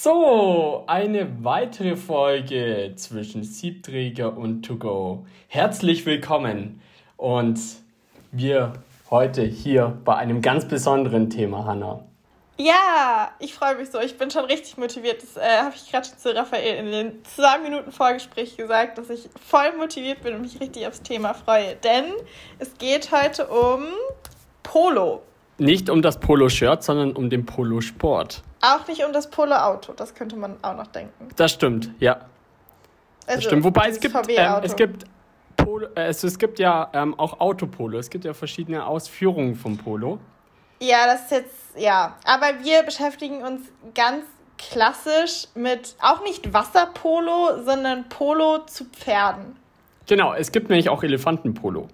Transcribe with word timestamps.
So, 0.00 0.84
eine 0.86 1.44
weitere 1.44 1.96
Folge 1.96 2.92
zwischen 2.94 3.42
Siebträger 3.42 4.36
und 4.36 4.62
To 4.62 4.76
Go. 4.76 5.26
Herzlich 5.48 6.06
willkommen 6.06 6.80
und 7.16 7.58
wir 8.30 8.74
heute 9.10 9.42
hier 9.42 9.98
bei 10.04 10.14
einem 10.14 10.40
ganz 10.40 10.68
besonderen 10.68 11.30
Thema, 11.30 11.64
Hanna. 11.64 12.04
Ja, 12.58 13.32
ich 13.40 13.54
freue 13.54 13.74
mich 13.74 13.90
so. 13.90 13.98
Ich 13.98 14.16
bin 14.16 14.30
schon 14.30 14.44
richtig 14.44 14.78
motiviert. 14.78 15.20
Das 15.20 15.36
äh, 15.36 15.62
habe 15.64 15.74
ich 15.74 15.90
gerade 15.90 16.06
schon 16.06 16.18
zu 16.18 16.32
Raphael 16.32 16.76
in 16.76 16.92
den 16.92 17.24
zwei 17.24 17.58
Minuten 17.58 17.90
Vorgespräch 17.90 18.56
gesagt, 18.56 18.98
dass 18.98 19.10
ich 19.10 19.28
voll 19.44 19.76
motiviert 19.76 20.22
bin 20.22 20.36
und 20.36 20.42
mich 20.42 20.60
richtig 20.60 20.86
aufs 20.86 21.02
Thema 21.02 21.34
freue. 21.34 21.74
Denn 21.74 22.04
es 22.60 22.72
geht 22.78 23.10
heute 23.10 23.48
um 23.48 23.86
Polo. 24.62 25.22
Nicht 25.58 25.90
um 25.90 26.02
das 26.02 26.20
Polo-Shirt, 26.20 26.82
sondern 26.82 27.12
um 27.12 27.30
den 27.30 27.44
Polosport. 27.44 28.42
Auch 28.60 28.86
nicht 28.86 29.04
um 29.04 29.12
das 29.12 29.28
Polo-Auto, 29.30 29.92
das 29.92 30.14
könnte 30.14 30.36
man 30.36 30.56
auch 30.62 30.76
noch 30.76 30.86
denken. 30.86 31.28
Das 31.36 31.52
stimmt, 31.52 31.90
ja. 31.98 32.12
Also, 33.26 33.40
das 33.40 33.44
stimmt. 33.44 33.64
Wobei 33.64 33.88
es 33.88 34.00
gibt, 34.00 34.14
ähm, 34.28 34.60
es 34.62 34.76
gibt 34.76 35.04
Polo, 35.56 35.88
es, 35.94 36.24
es 36.24 36.38
gibt 36.38 36.58
ja 36.58 36.88
ähm, 36.94 37.18
auch 37.18 37.40
Autopolo. 37.40 37.98
Es 37.98 38.08
gibt 38.08 38.24
ja 38.24 38.32
verschiedene 38.32 38.86
Ausführungen 38.86 39.54
vom 39.54 39.76
Polo. 39.76 40.18
Ja, 40.80 41.06
das 41.06 41.24
ist 41.24 41.30
jetzt, 41.32 41.54
ja. 41.76 42.16
Aber 42.24 42.46
wir 42.62 42.84
beschäftigen 42.84 43.42
uns 43.42 43.62
ganz 43.94 44.24
klassisch 44.56 45.48
mit 45.54 45.94
auch 46.00 46.22
nicht 46.22 46.52
Wasserpolo, 46.52 47.62
sondern 47.64 48.08
Polo 48.08 48.64
zu 48.66 48.84
Pferden. 48.86 49.56
Genau, 50.06 50.32
es 50.34 50.52
gibt 50.52 50.70
nämlich 50.70 50.88
auch 50.88 51.02
Elefantenpolo. 51.02 51.88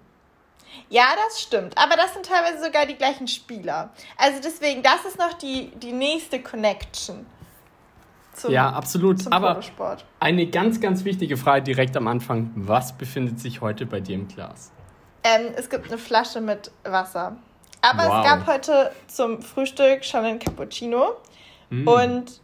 Ja, 0.91 1.07
das 1.27 1.41
stimmt. 1.41 1.77
Aber 1.77 1.97
das 1.97 2.13
sind 2.13 2.27
teilweise 2.27 2.63
sogar 2.63 2.87
die 2.87 2.95
gleichen 2.95 3.27
Spieler. 3.27 3.91
Also 4.17 4.41
deswegen, 4.43 4.83
das 4.83 5.05
ist 5.05 5.19
noch 5.19 5.33
die, 5.35 5.71
die 5.77 5.93
nächste 5.93 6.43
Connection. 6.43 7.27
Zum, 8.35 8.53
ja, 8.53 8.71
absolut. 8.71 9.31
Aber 9.33 9.61
eine 10.21 10.47
ganz, 10.47 10.81
ganz 10.81 11.05
wichtige 11.05 11.37
Frage 11.37 11.63
direkt 11.63 11.97
am 11.97 12.09
Anfang. 12.09 12.51
Was 12.57 12.97
befindet 12.97 13.39
sich 13.39 13.61
heute 13.61 13.87
bei 13.87 14.01
dir 14.01 14.17
im 14.17 14.29
Glas? 14.29 14.73
Ähm, 15.23 15.53
es 15.57 15.71
gibt 15.71 15.87
eine 15.89 15.99
Flasche 15.99 16.41
mit 16.41 16.71
Wasser. 16.83 17.37
Aber 17.81 18.09
wow. 18.09 18.19
es 18.19 18.31
gab 18.31 18.47
heute 18.47 18.93
zum 19.07 19.41
Frühstück 19.41 20.05
schon 20.05 20.25
einen 20.25 20.39
Cappuccino. 20.39 21.17
Mm. 21.71 21.87
Und 21.87 22.41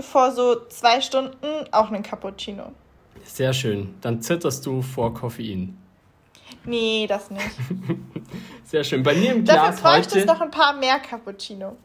vor 0.00 0.30
so 0.32 0.66
zwei 0.68 1.00
Stunden 1.00 1.66
auch 1.72 1.90
einen 1.90 2.02
Cappuccino. 2.02 2.72
Sehr 3.24 3.52
schön. 3.52 3.94
Dann 4.00 4.22
zitterst 4.22 4.64
du 4.66 4.82
vor 4.82 5.12
Koffein. 5.14 5.76
Nee, 6.66 7.06
das 7.08 7.30
nicht. 7.30 7.44
Sehr 8.64 8.84
schön. 8.84 9.02
Bei 9.02 9.14
mir 9.14 9.32
im 9.32 9.44
Glas 9.44 9.80
Dafür 9.80 9.98
heute... 9.98 10.18
es 10.18 10.26
noch 10.26 10.40
ein 10.40 10.50
paar 10.50 10.76
mehr 10.76 10.98
Cappuccino. 10.98 11.76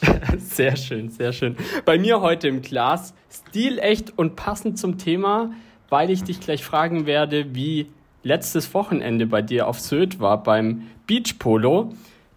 sehr 0.38 0.76
schön, 0.76 1.10
sehr 1.10 1.32
schön. 1.32 1.56
Bei 1.84 1.98
mir 1.98 2.20
heute 2.20 2.48
im 2.48 2.62
Glas 2.62 3.14
stilecht 3.30 4.16
und 4.16 4.34
passend 4.34 4.78
zum 4.78 4.98
Thema, 4.98 5.52
weil 5.90 6.10
ich 6.10 6.24
dich 6.24 6.40
gleich 6.40 6.64
fragen 6.64 7.06
werde, 7.06 7.54
wie 7.54 7.86
letztes 8.22 8.72
Wochenende 8.74 9.26
bei 9.26 9.42
dir 9.42 9.68
auf 9.68 9.80
Sylt 9.80 10.20
war 10.20 10.42
beim 10.42 10.88
Beach 11.06 11.38
Polo, 11.38 11.92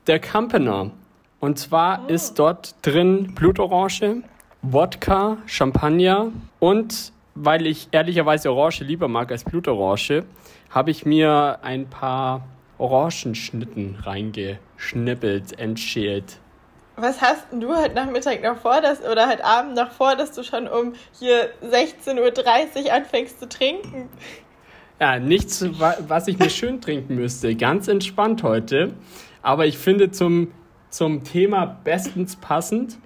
der 0.08 0.20
Campener. 0.20 0.92
Und 1.40 1.60
zwar 1.60 2.06
oh. 2.06 2.12
ist 2.12 2.40
dort 2.40 2.76
drin 2.82 3.34
Blutorange, 3.36 4.24
Wodka, 4.62 5.38
Champagner 5.46 6.32
und 6.60 7.14
weil 7.36 7.68
ich 7.68 7.90
ehrlicherweise 7.92 8.52
Orange 8.52 8.84
lieber 8.84 9.08
mag 9.08 9.32
als 9.32 9.44
Blutorange, 9.44 10.26
habe 10.70 10.92
ich 10.92 11.06
mir 11.06 11.60
ein 11.62 11.90
paar 11.90 12.48
Orangenschnitten 12.78 13.98
reingeschnippelt, 14.04 15.58
entschält. 15.58 16.40
Was 16.98 17.22
hast 17.22 17.48
du 17.52 17.76
heute 17.76 17.94
Nachmittag 17.94 18.42
noch 18.42 18.58
vor, 18.58 18.80
dass, 18.82 19.02
oder 19.02 19.28
heute 19.28 19.44
Abend 19.44 19.76
noch 19.76 19.92
vor, 19.92 20.16
dass 20.16 20.32
du 20.32 20.44
schon 20.44 20.68
um 20.68 20.94
hier 21.20 21.50
16.30 21.70 22.86
Uhr 22.86 22.94
anfängst 22.94 23.40
zu 23.40 23.50
trinken? 23.50 24.10
Ja, 25.00 25.20
nichts, 25.20 25.66
was 26.08 26.28
ich 26.28 26.40
mir 26.40 26.50
schön 26.50 26.80
trinken 26.80 27.16
müsste. 27.16 27.56
Ganz 27.56 27.90
entspannt 27.90 28.44
heute. 28.44 28.94
Aber 29.42 29.66
ich 29.66 29.78
finde 29.78 30.12
zum, 30.12 30.52
zum 30.90 31.24
Thema 31.26 31.66
bestens 31.66 32.38
passend. 32.38 32.98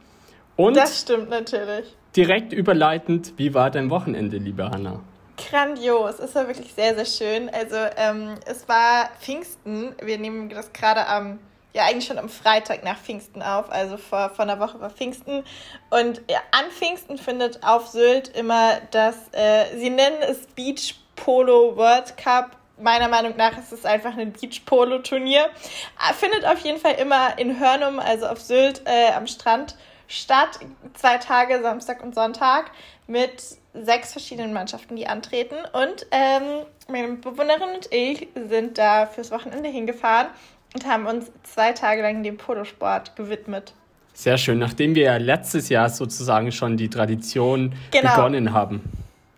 Und 0.56 0.78
das 0.78 1.02
stimmt 1.02 1.30
natürlich. 1.30 1.96
Direkt 2.16 2.54
überleitend, 2.54 3.34
wie 3.38 3.54
war 3.54 3.72
dein 3.72 3.90
Wochenende, 3.90 4.38
liebe 4.38 4.70
Hanna? 4.70 5.02
Grandios, 5.48 6.20
es 6.20 6.36
war 6.36 6.48
wirklich 6.48 6.74
sehr, 6.74 6.96
sehr 6.96 7.06
schön. 7.06 7.50
Also 7.50 7.76
ähm, 7.98 8.36
es 8.46 8.68
war 8.68 9.10
Pfingsten, 9.20 9.96
wir 10.02 10.18
nehmen 10.18 10.50
das 10.50 10.74
gerade 10.74 11.08
am, 11.08 11.40
ja 11.74 11.86
eigentlich 11.86 12.06
schon 12.06 12.18
am 12.18 12.30
Freitag 12.30 12.84
nach 12.84 12.98
Pfingsten 12.98 13.42
auf, 13.42 13.72
also 13.72 13.98
vor, 13.98 14.30
vor 14.30 14.44
einer 14.44 14.60
Woche 14.60 14.80
war 14.80 14.90
Pfingsten. 14.90 15.44
Und 15.90 16.22
ja, 16.30 16.40
an 16.52 16.70
Pfingsten 16.72 17.18
findet 17.18 17.64
auf 17.64 17.88
Sylt 17.88 18.30
immer 18.30 18.80
das, 18.92 19.16
äh, 19.32 19.78
sie 19.78 19.90
nennen 19.90 20.18
es 20.22 20.48
Beach 20.48 20.96
Polo 21.16 21.76
World 21.76 22.18
Cup 22.18 22.56
meiner 22.82 23.08
Meinung 23.08 23.36
nach 23.36 23.58
ist 23.58 23.72
es 23.72 23.86
einfach 23.86 24.18
ein 24.18 24.32
Beach-Polo-Turnier. 24.32 25.46
Äh, 25.46 26.14
findet 26.14 26.46
auf 26.46 26.60
jeden 26.60 26.80
Fall 26.80 26.94
immer 26.94 27.38
in 27.38 27.60
Hörnum, 27.60 28.00
also 28.00 28.28
auf 28.28 28.40
Sylt 28.40 28.82
äh, 28.86 29.12
am 29.12 29.28
Strand 29.28 29.76
statt. 30.08 30.60
Zwei 30.94 31.18
Tage, 31.18 31.62
Samstag 31.62 32.02
und 32.04 32.16
Sonntag, 32.16 32.72
mit 33.08 33.44
sechs 33.74 34.12
verschiedenen 34.12 34.54
Mannschaften, 34.54 34.96
die 34.96 35.08
antreten. 35.08 35.56
Und 35.74 36.06
ähm, 36.12 36.66
meine 36.88 37.14
Bewohnerin 37.14 37.76
und 37.76 37.92
ich 37.92 38.28
sind 38.48 38.78
da 38.78 39.06
fürs 39.06 39.32
Wochenende 39.32 39.70
hingefahren 39.70 40.28
und 40.74 40.86
haben 40.86 41.06
uns 41.06 41.32
zwei 41.44 41.74
Tage 41.74 42.02
lang 42.02 42.24
dem 42.24 42.38
Polosport 42.38 43.16
gewidmet. 43.16 43.74
Sehr 44.14 44.38
schön, 44.38 44.60
nachdem 44.60 44.96
wir 44.96 45.04
ja 45.04 45.18
letztes 45.18 45.70
Jahr 45.70 45.90
sozusagen 45.90 46.52
schon 46.52 46.78
die 46.78 46.90
Tradition 46.90 47.74
genau. 47.92 48.16
begonnen 48.16 48.54
haben. 48.54 48.82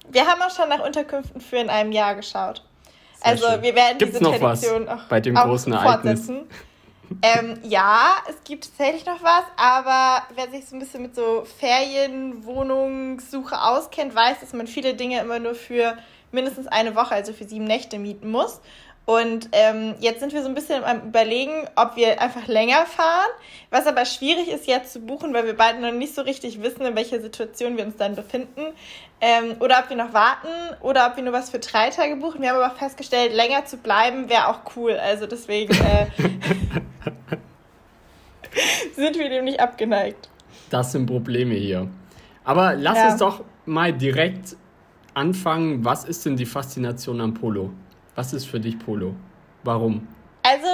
Wir 0.09 0.25
haben 0.25 0.41
auch 0.41 0.53
schon 0.55 0.69
nach 0.69 0.83
Unterkünften 0.83 1.39
für 1.39 1.57
in 1.57 1.69
einem 1.69 1.91
Jahr 1.91 2.15
geschaut. 2.15 2.63
Sehr 3.15 3.31
also 3.31 3.47
schön. 3.47 3.61
wir 3.61 3.75
werden 3.75 3.97
Gibt's 3.99 4.17
diese 4.17 4.31
Tradition 4.31 4.89
auch, 4.89 5.03
bei 5.07 5.19
dem 5.19 5.37
auch 5.37 5.45
großen 5.45 5.73
fortsetzen. 5.73 6.41
ähm, 7.21 7.59
ja, 7.63 8.15
es 8.29 8.43
gibt 8.43 8.65
tatsächlich 8.65 9.05
noch 9.05 9.23
was, 9.23 9.43
aber 9.57 10.23
wer 10.35 10.49
sich 10.49 10.67
so 10.67 10.75
ein 10.75 10.79
bisschen 10.79 11.03
mit 11.03 11.15
so 11.15 11.45
Ferienwohnungssuche 11.59 13.61
auskennt, 13.61 14.15
weiß, 14.15 14.39
dass 14.39 14.53
man 14.53 14.67
viele 14.67 14.93
Dinge 14.93 15.19
immer 15.19 15.39
nur 15.39 15.55
für 15.55 15.97
mindestens 16.31 16.67
eine 16.67 16.95
Woche, 16.95 17.13
also 17.13 17.33
für 17.33 17.45
sieben 17.45 17.65
Nächte 17.65 17.99
mieten 17.99 18.31
muss. 18.31 18.61
Und 19.05 19.49
ähm, 19.51 19.95
jetzt 19.99 20.19
sind 20.19 20.31
wir 20.31 20.43
so 20.43 20.47
ein 20.47 20.53
bisschen 20.53 20.83
am 20.83 21.07
Überlegen, 21.07 21.67
ob 21.75 21.95
wir 21.95 22.21
einfach 22.21 22.47
länger 22.47 22.85
fahren, 22.85 23.29
was 23.71 23.87
aber 23.87 24.05
schwierig 24.05 24.47
ist 24.47 24.67
jetzt 24.67 24.93
zu 24.93 24.99
buchen, 24.99 25.33
weil 25.33 25.45
wir 25.45 25.57
beide 25.57 25.79
noch 25.79 25.91
nicht 25.91 26.13
so 26.13 26.21
richtig 26.21 26.61
wissen, 26.61 26.85
in 26.85 26.95
welcher 26.95 27.19
Situation 27.19 27.77
wir 27.77 27.85
uns 27.85 27.97
dann 27.97 28.15
befinden. 28.15 28.61
Ähm, 29.19 29.55
oder 29.59 29.79
ob 29.83 29.89
wir 29.89 29.97
noch 29.97 30.13
warten 30.13 30.47
oder 30.81 31.07
ob 31.07 31.15
wir 31.15 31.23
nur 31.23 31.33
was 31.33 31.49
für 31.49 31.59
drei 31.59 31.89
Tage 31.89 32.15
buchen. 32.15 32.41
Wir 32.41 32.51
haben 32.51 32.61
aber 32.61 32.75
festgestellt, 32.75 33.33
länger 33.33 33.65
zu 33.65 33.77
bleiben 33.77 34.29
wäre 34.29 34.47
auch 34.47 34.59
cool. 34.75 34.93
Also 34.93 35.25
deswegen 35.25 35.73
äh, 35.73 36.07
sind 38.95 39.17
wir 39.17 39.29
dem 39.29 39.45
nicht 39.45 39.59
abgeneigt. 39.59 40.29
Das 40.69 40.91
sind 40.91 41.05
Probleme 41.05 41.55
hier. 41.55 41.87
Aber 42.43 42.75
lass 42.75 42.97
ja. 42.97 43.09
uns 43.09 43.19
doch 43.19 43.43
mal 43.65 43.93
direkt 43.93 44.55
anfangen. 45.13 45.83
Was 45.85 46.05
ist 46.05 46.25
denn 46.25 46.35
die 46.35 46.45
Faszination 46.45 47.21
am 47.21 47.33
Polo? 47.33 47.71
Was 48.15 48.33
ist 48.33 48.45
für 48.45 48.59
dich 48.59 48.77
Polo? 48.79 49.15
Warum? 49.63 50.07
Also, 50.43 50.67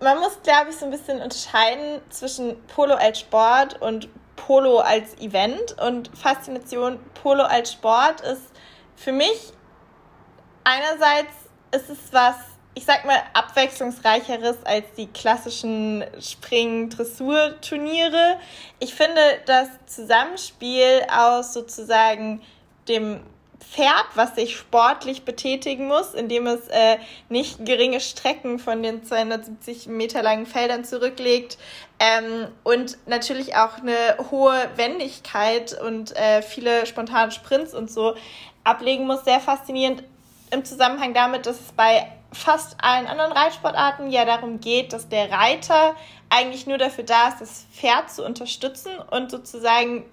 man 0.00 0.18
muss, 0.18 0.40
glaube 0.42 0.70
ich, 0.70 0.76
so 0.76 0.84
ein 0.84 0.90
bisschen 0.90 1.20
unterscheiden 1.20 2.00
zwischen 2.10 2.56
Polo 2.66 2.94
als 2.94 3.20
Sport 3.20 3.80
und 3.80 4.08
Polo 4.36 4.78
als 4.78 5.18
Event. 5.18 5.76
Und 5.84 6.10
Faszination 6.16 6.98
Polo 7.22 7.44
als 7.44 7.72
Sport 7.72 8.20
ist 8.20 8.52
für 8.96 9.12
mich 9.12 9.52
einerseits 10.64 11.32
ist 11.72 11.90
es 11.90 12.12
was, 12.12 12.36
ich 12.78 12.84
sag 12.84 13.04
mal, 13.04 13.20
abwechslungsreicheres 13.32 14.64
als 14.64 14.84
die 14.96 15.08
klassischen 15.08 16.04
Spring-Dressur-Turniere. 16.20 18.38
Ich 18.78 18.94
finde 18.94 19.20
das 19.46 19.66
Zusammenspiel 19.86 21.04
aus 21.12 21.52
sozusagen 21.52 22.40
dem 22.86 23.18
Pferd, 23.58 24.06
was 24.14 24.36
sich 24.36 24.56
sportlich 24.56 25.24
betätigen 25.24 25.88
muss, 25.88 26.14
indem 26.14 26.46
es 26.46 26.68
äh, 26.68 26.98
nicht 27.28 27.66
geringe 27.66 27.98
Strecken 27.98 28.60
von 28.60 28.84
den 28.84 29.04
270 29.04 29.88
Meter 29.88 30.22
langen 30.22 30.46
Feldern 30.46 30.84
zurücklegt 30.84 31.58
ähm, 31.98 32.46
und 32.62 32.96
natürlich 33.08 33.56
auch 33.56 33.78
eine 33.78 34.18
hohe 34.30 34.70
Wendigkeit 34.76 35.76
und 35.82 36.16
äh, 36.16 36.42
viele 36.42 36.86
spontane 36.86 37.32
Sprints 37.32 37.74
und 37.74 37.90
so 37.90 38.14
ablegen 38.62 39.04
muss. 39.04 39.24
Sehr 39.24 39.40
faszinierend 39.40 40.04
im 40.52 40.64
Zusammenhang 40.64 41.12
damit, 41.12 41.46
dass 41.46 41.58
es 41.58 41.72
bei 41.72 42.06
fast 42.32 42.76
allen 42.82 43.06
anderen 43.06 43.32
Reitsportarten 43.32 44.10
ja 44.10 44.24
darum 44.24 44.60
geht, 44.60 44.92
dass 44.92 45.08
der 45.08 45.30
Reiter 45.30 45.94
eigentlich 46.28 46.66
nur 46.66 46.78
dafür 46.78 47.04
da 47.04 47.28
ist, 47.28 47.40
das 47.40 47.66
Pferd 47.72 48.10
zu 48.10 48.24
unterstützen 48.24 48.92
und 49.10 49.30
sozusagen 49.30 50.04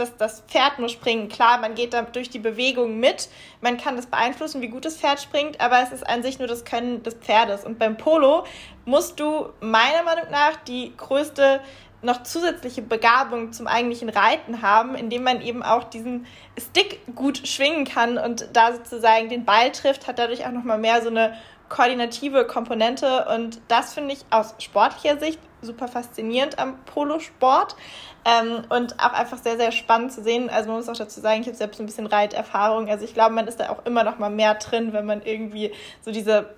dass 0.00 0.16
das 0.16 0.40
Pferd 0.48 0.78
muss 0.78 0.92
springen. 0.92 1.28
Klar, 1.28 1.58
man 1.58 1.74
geht 1.74 1.92
da 1.92 2.02
durch 2.02 2.30
die 2.30 2.38
Bewegung 2.38 2.98
mit, 2.98 3.28
man 3.60 3.76
kann 3.76 3.96
das 3.96 4.06
beeinflussen, 4.06 4.62
wie 4.62 4.68
gut 4.68 4.84
das 4.84 4.96
Pferd 4.96 5.20
springt, 5.20 5.60
aber 5.60 5.82
es 5.82 5.92
ist 5.92 6.08
an 6.08 6.22
sich 6.22 6.38
nur 6.38 6.48
das 6.48 6.64
Können 6.64 7.02
des 7.02 7.14
Pferdes. 7.14 7.64
Und 7.64 7.78
beim 7.78 7.96
Polo 7.96 8.44
musst 8.86 9.20
du 9.20 9.50
meiner 9.60 10.02
Meinung 10.02 10.30
nach 10.30 10.56
die 10.66 10.94
größte 10.96 11.60
noch 12.02 12.22
zusätzliche 12.22 12.82
Begabung 12.82 13.52
zum 13.52 13.66
eigentlichen 13.66 14.08
Reiten 14.08 14.62
haben, 14.62 14.94
indem 14.94 15.22
man 15.22 15.42
eben 15.42 15.62
auch 15.62 15.84
diesen 15.84 16.26
Stick 16.58 17.00
gut 17.14 17.46
schwingen 17.46 17.84
kann 17.84 18.16
und 18.18 18.48
da 18.52 18.72
sozusagen 18.72 19.28
den 19.28 19.44
Ball 19.44 19.70
trifft, 19.72 20.06
hat 20.06 20.18
dadurch 20.18 20.46
auch 20.46 20.52
nochmal 20.52 20.78
mehr 20.78 21.02
so 21.02 21.10
eine 21.10 21.36
koordinative 21.68 22.46
Komponente. 22.46 23.26
Und 23.34 23.60
das 23.68 23.94
finde 23.94 24.14
ich 24.14 24.24
aus 24.30 24.54
sportlicher 24.58 25.18
Sicht 25.18 25.38
super 25.62 25.88
faszinierend 25.88 26.58
am 26.58 26.82
Polosport 26.84 27.76
ähm, 28.24 28.64
und 28.70 28.98
auch 28.98 29.12
einfach 29.12 29.38
sehr, 29.38 29.56
sehr 29.56 29.72
spannend 29.72 30.12
zu 30.12 30.22
sehen. 30.22 30.50
Also 30.50 30.68
man 30.68 30.78
muss 30.78 30.88
auch 30.88 30.96
dazu 30.96 31.20
sagen, 31.20 31.42
ich 31.42 31.46
habe 31.46 31.56
selbst 31.56 31.80
ein 31.80 31.86
bisschen 31.86 32.06
Reiterfahrung, 32.06 32.88
also 32.88 33.04
ich 33.04 33.14
glaube, 33.14 33.34
man 33.34 33.46
ist 33.46 33.60
da 33.60 33.70
auch 33.70 33.84
immer 33.84 34.04
noch 34.04 34.18
mal 34.18 34.30
mehr 34.30 34.54
drin, 34.54 34.92
wenn 34.92 35.06
man 35.06 35.22
irgendwie 35.22 35.72
so 36.02 36.10
diese, 36.10 36.54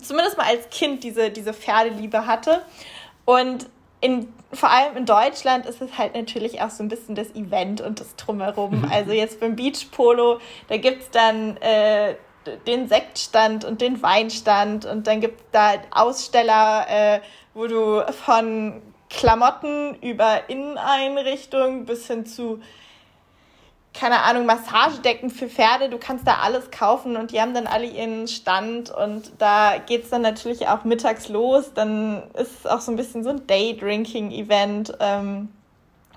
zumindest 0.00 0.36
mal 0.38 0.46
als 0.46 0.68
Kind 0.70 1.04
diese, 1.04 1.30
diese 1.30 1.52
Pferdeliebe 1.52 2.26
hatte. 2.26 2.62
Und 3.24 3.68
in, 4.00 4.32
vor 4.52 4.70
allem 4.70 4.96
in 4.96 5.06
Deutschland 5.06 5.66
ist 5.66 5.80
es 5.80 5.98
halt 5.98 6.14
natürlich 6.14 6.62
auch 6.62 6.70
so 6.70 6.82
ein 6.82 6.88
bisschen 6.88 7.14
das 7.14 7.34
Event 7.34 7.80
und 7.80 8.00
das 8.00 8.16
Drumherum. 8.16 8.84
Also 8.90 9.12
jetzt 9.12 9.40
beim 9.40 9.56
Beach 9.56 9.90
Polo, 9.90 10.40
da 10.68 10.76
gibt 10.76 11.02
es 11.02 11.10
dann 11.10 11.56
äh, 11.58 12.14
den 12.66 12.88
Sektstand 12.88 13.64
und 13.64 13.80
den 13.80 14.02
Weinstand 14.02 14.86
und 14.86 15.06
dann 15.06 15.20
gibt 15.20 15.40
es 15.40 15.46
da 15.52 15.72
Aussteller, 15.90 16.86
äh, 16.88 17.20
wo 17.54 17.66
du 17.66 18.02
von 18.24 18.80
Klamotten 19.10 19.96
über 19.96 20.48
Inneneinrichtung 20.48 21.84
bis 21.84 22.06
hin 22.06 22.24
zu 22.24 22.60
keine 23.92 24.22
Ahnung, 24.22 24.46
Massagedecken 24.46 25.30
für 25.30 25.48
Pferde, 25.48 25.88
du 25.88 25.98
kannst 25.98 26.26
da 26.26 26.38
alles 26.42 26.70
kaufen 26.70 27.16
und 27.16 27.32
die 27.32 27.40
haben 27.40 27.54
dann 27.54 27.66
alle 27.66 27.86
ihren 27.86 28.28
Stand 28.28 28.90
und 28.90 29.32
da 29.38 29.78
geht 29.78 30.04
es 30.04 30.10
dann 30.10 30.22
natürlich 30.22 30.68
auch 30.68 30.84
mittags 30.84 31.28
los. 31.28 31.72
Dann 31.74 32.22
ist 32.34 32.60
es 32.60 32.66
auch 32.66 32.80
so 32.80 32.92
ein 32.92 32.96
bisschen 32.96 33.24
so 33.24 33.30
ein 33.30 33.46
Day-Drinking-Event. 33.46 34.96
Ähm, 35.00 35.48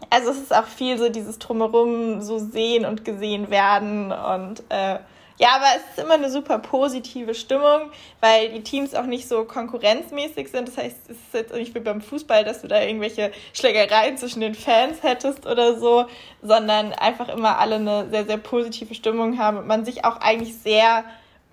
also 0.09 0.31
es 0.31 0.37
ist 0.37 0.55
auch 0.55 0.65
viel 0.65 0.97
so 0.97 1.09
dieses 1.09 1.39
Drumherum, 1.39 2.21
so 2.21 2.37
sehen 2.37 2.85
und 2.85 3.05
gesehen 3.05 3.49
werden 3.49 4.11
und 4.11 4.63
äh, 4.69 4.99
ja, 5.39 5.50
aber 5.56 5.65
es 5.75 5.97
ist 5.97 6.03
immer 6.03 6.13
eine 6.13 6.30
super 6.30 6.59
positive 6.59 7.33
Stimmung, 7.33 7.91
weil 8.21 8.51
die 8.51 8.62
Teams 8.62 8.94
auch 8.94 9.06
nicht 9.06 9.27
so 9.27 9.45
konkurrenzmäßig 9.45 10.50
sind. 10.50 10.68
Das 10.68 10.77
heißt, 10.77 10.97
es 11.09 11.18
ist 11.18 11.33
jetzt 11.33 11.53
nicht 11.53 11.74
wie 11.74 11.80
beim 11.80 12.01
Fußball, 12.01 12.44
dass 12.44 12.62
du 12.62 12.68
da 12.68 12.81
irgendwelche 12.81 13.31
Schlägereien 13.53 14.18
zwischen 14.18 14.41
den 14.41 14.53
Fans 14.53 15.01
hättest 15.01 15.47
oder 15.47 15.80
so, 15.80 16.06
sondern 16.41 16.94
einfach 16.94 17.30
immer 17.30 17.57
alle 17.57 17.75
eine 17.75 18.09
sehr, 18.09 18.25
sehr 18.25 18.38
positive 18.38 18.94
Stimmung 18.94 19.39
haben 19.39 19.57
und 19.57 19.68
man 19.68 19.85
sich 19.85 20.06
auch 20.06 20.18
eigentlich 20.18 20.56
sehr 20.56 21.03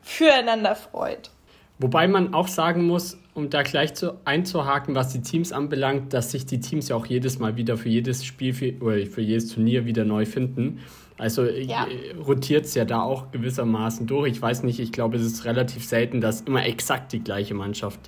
füreinander 0.02 0.74
freut. 0.74 1.30
Wobei 1.78 2.06
man 2.08 2.34
auch 2.34 2.48
sagen 2.48 2.86
muss, 2.86 3.18
um 3.32 3.48
da 3.48 3.62
gleich 3.62 3.94
zu, 3.94 4.18
einzuhaken, 4.26 4.94
was 4.94 5.12
die 5.12 5.22
Teams 5.22 5.52
anbelangt, 5.52 6.12
dass 6.12 6.30
sich 6.30 6.44
die 6.44 6.60
Teams 6.60 6.88
ja 6.88 6.96
auch 6.96 7.06
jedes 7.06 7.38
Mal 7.38 7.56
wieder 7.56 7.78
für 7.78 7.88
jedes 7.88 8.24
Spiel 8.24 8.52
für, 8.52 8.74
oder 8.80 9.06
für 9.06 9.22
jedes 9.22 9.48
Turnier 9.54 9.86
wieder 9.86 10.04
neu 10.04 10.26
finden. 10.26 10.80
Also 11.20 11.44
äh, 11.44 11.62
ja. 11.62 11.86
rotiert 12.26 12.64
es 12.64 12.74
ja 12.74 12.84
da 12.84 13.02
auch 13.02 13.30
gewissermaßen 13.30 14.06
durch. 14.06 14.32
Ich 14.32 14.42
weiß 14.42 14.62
nicht, 14.62 14.80
ich 14.80 14.90
glaube, 14.90 15.16
es 15.16 15.22
ist 15.22 15.44
relativ 15.44 15.84
selten, 15.84 16.20
dass 16.20 16.40
immer 16.40 16.64
exakt 16.64 17.12
die 17.12 17.22
gleiche 17.22 17.54
Mannschaft 17.54 18.00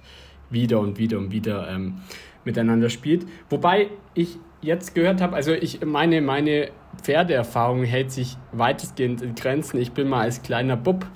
wieder 0.50 0.80
und 0.80 0.98
wieder 0.98 1.18
und 1.18 1.30
wieder 1.30 1.68
ähm, 1.68 1.98
miteinander 2.44 2.88
spielt. 2.88 3.26
Wobei 3.50 3.88
ich 4.14 4.38
jetzt 4.62 4.94
gehört 4.94 5.20
habe, 5.20 5.36
also 5.36 5.52
ich 5.52 5.84
meine, 5.84 6.22
meine 6.22 6.70
Pferdeerfahrung 7.02 7.84
hält 7.84 8.10
sich 8.10 8.36
weitestgehend 8.52 9.20
in 9.22 9.34
Grenzen. 9.34 9.78
Ich 9.78 9.92
bin 9.92 10.08
mal 10.08 10.22
als 10.22 10.42
kleiner 10.42 10.76
Bub 10.76 11.06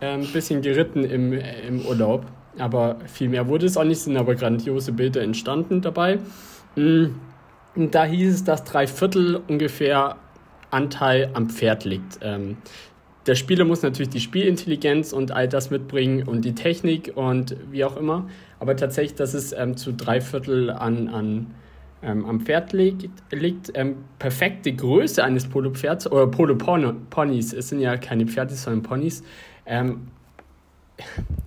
äh, 0.00 0.14
ein 0.14 0.26
bisschen 0.32 0.60
geritten 0.60 1.04
im, 1.04 1.32
im 1.32 1.86
Urlaub, 1.86 2.26
aber 2.58 2.96
viel 3.06 3.28
mehr 3.28 3.46
wurde 3.46 3.66
es 3.66 3.76
auch 3.76 3.84
nicht, 3.84 4.00
sind 4.00 4.16
aber 4.16 4.34
grandiose 4.34 4.92
Bilder 4.92 5.22
entstanden 5.22 5.82
dabei. 5.82 6.18
Mm, 6.74 7.06
und 7.74 7.94
da 7.94 8.04
hieß 8.04 8.34
es, 8.34 8.44
dass 8.44 8.64
drei 8.64 8.86
Viertel 8.86 9.40
ungefähr 9.48 10.16
Anteil 10.72 11.30
am 11.34 11.48
Pferd 11.48 11.84
liegt. 11.84 12.18
Ähm, 12.22 12.56
der 13.26 13.36
Spieler 13.36 13.64
muss 13.64 13.82
natürlich 13.82 14.08
die 14.08 14.20
Spielintelligenz 14.20 15.12
und 15.12 15.30
all 15.30 15.46
das 15.46 15.70
mitbringen 15.70 16.26
und 16.26 16.44
die 16.44 16.54
Technik 16.54 17.12
und 17.14 17.56
wie 17.70 17.84
auch 17.84 17.96
immer. 17.96 18.28
Aber 18.58 18.76
tatsächlich, 18.76 19.14
dass 19.14 19.34
es 19.34 19.52
ähm, 19.52 19.76
zu 19.76 19.92
drei 19.92 20.20
Viertel 20.20 20.70
an, 20.70 21.08
an, 21.08 21.54
ähm, 22.02 22.24
am 22.24 22.40
Pferd 22.40 22.72
liegt. 22.72 23.10
liegt 23.30 23.70
ähm, 23.74 24.04
perfekte 24.18 24.72
Größe 24.72 25.22
eines 25.22 25.48
Polo-Pferds 25.48 26.10
oder 26.10 26.26
Polo-Ponys. 26.26 27.52
Es 27.52 27.68
sind 27.68 27.80
ja 27.80 27.96
keine 27.96 28.26
Pferde, 28.26 28.54
sondern 28.54 28.82
Ponys. 28.82 29.22
Ähm, 29.66 30.08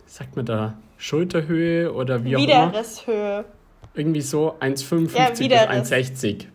sagt 0.06 0.38
man 0.38 0.46
da 0.46 0.78
Schulterhöhe 0.98 1.94
oder 1.94 2.24
wie 2.24 2.38
auch 2.38 2.44
immer? 2.44 2.68
Widerrisshöhe. 2.70 3.46
Irgendwie 3.94 4.22
so 4.22 4.56
1,55 4.60 5.50
ja, 5.50 5.66
bis 5.66 5.92
1,60. 5.92 6.46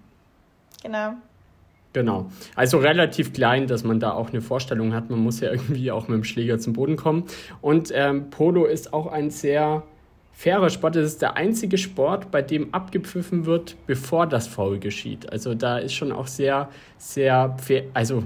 Genau. 0.83 1.15
Genau. 1.93 2.31
Also 2.55 2.79
relativ 2.79 3.33
klein, 3.33 3.67
dass 3.67 3.83
man 3.83 3.99
da 3.99 4.13
auch 4.13 4.31
eine 4.31 4.41
Vorstellung 4.41 4.95
hat. 4.95 5.11
Man 5.11 5.21
muss 5.21 5.41
ja 5.41 5.51
irgendwie 5.51 5.91
auch 5.91 6.07
mit 6.07 6.19
dem 6.19 6.25
Schläger 6.25 6.59
zum 6.59 6.73
Boden 6.73 6.97
kommen. 6.97 7.25
Und 7.61 7.93
ähm, 7.95 8.31
Polo 8.31 8.65
ist 8.67 8.93
auch 8.93 9.09
ein 9.09 9.31
sehr 9.31 9.83
fairer 10.33 10.71
Sport. 10.71 10.97
Es 10.97 11.13
ist 11.13 11.23
der 11.23 11.37
einzige 11.37 11.79
Sport, 11.79 12.31
bei 12.31 12.43
dem 12.43 12.73
abgepfiffen 12.73 13.45
wird, 13.45 13.77
bevor 13.87 14.27
das 14.27 14.47
Foul 14.47 14.79
geschieht. 14.79 15.31
Also 15.33 15.55
da 15.55 15.79
ist 15.79 15.95
schon 15.95 16.13
auch 16.13 16.29
sehr, 16.29 16.69
sehr 16.97 17.57
fair. 17.61 17.85
Also 17.93 18.23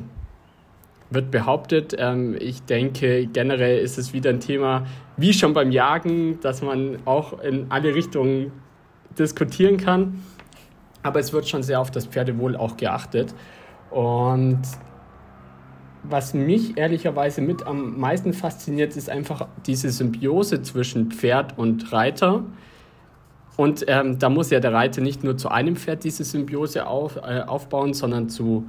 wird 1.11 1.31
behauptet. 1.31 1.95
Ähm, 1.99 2.37
ich 2.39 2.63
denke, 2.63 3.27
generell 3.27 3.79
ist 3.79 3.99
es 3.99 4.13
wieder 4.13 4.31
ein 4.31 4.41
Thema, 4.41 4.87
wie 5.17 5.33
schon 5.33 5.55
beim 5.55 5.71
Jagen, 5.71 6.39
dass 6.41 6.61
man 6.61 6.99
auch 7.07 7.41
in 7.41 7.67
alle 7.71 7.95
Richtungen 7.95 8.53
diskutieren 9.19 9.77
kann. 9.77 10.23
Aber 11.05 11.21
es 11.21 11.33
wird 11.33 11.49
schon 11.49 11.62
sehr 11.62 11.81
auf 11.81 11.91
das 11.91 12.06
Pferdewohl 12.06 12.56
auch 12.56 12.77
geachtet. 12.77 13.35
Und 13.91 14.62
was 16.03 16.35
mich 16.35 16.77
ehrlicherweise 16.77 17.41
mit 17.41 17.67
am 17.67 17.99
meisten 17.99 18.33
fasziniert, 18.33 18.97
ist 18.97 19.09
einfach 19.09 19.47
diese 19.67 19.91
Symbiose 19.91 20.62
zwischen 20.62 21.11
Pferd 21.12 21.56
und 21.59 21.93
Reiter. 21.93 22.45
Und 23.56 23.85
ähm, 23.87 24.19
da 24.19 24.29
muss 24.29 24.51
ja 24.51 24.61
der 24.61 24.73
Reiter 24.73 25.01
nicht 25.01 25.23
nur 25.23 25.37
zu 25.37 25.49
einem 25.51 25.77
Pferd 25.77 26.05
diese 26.05 26.25
Symbiose 26.25 26.87
auf, 26.87 27.17
äh, 27.17 27.43
aufbauen, 27.47 27.95
sondern 27.95 28.29
zu, 28.29 28.67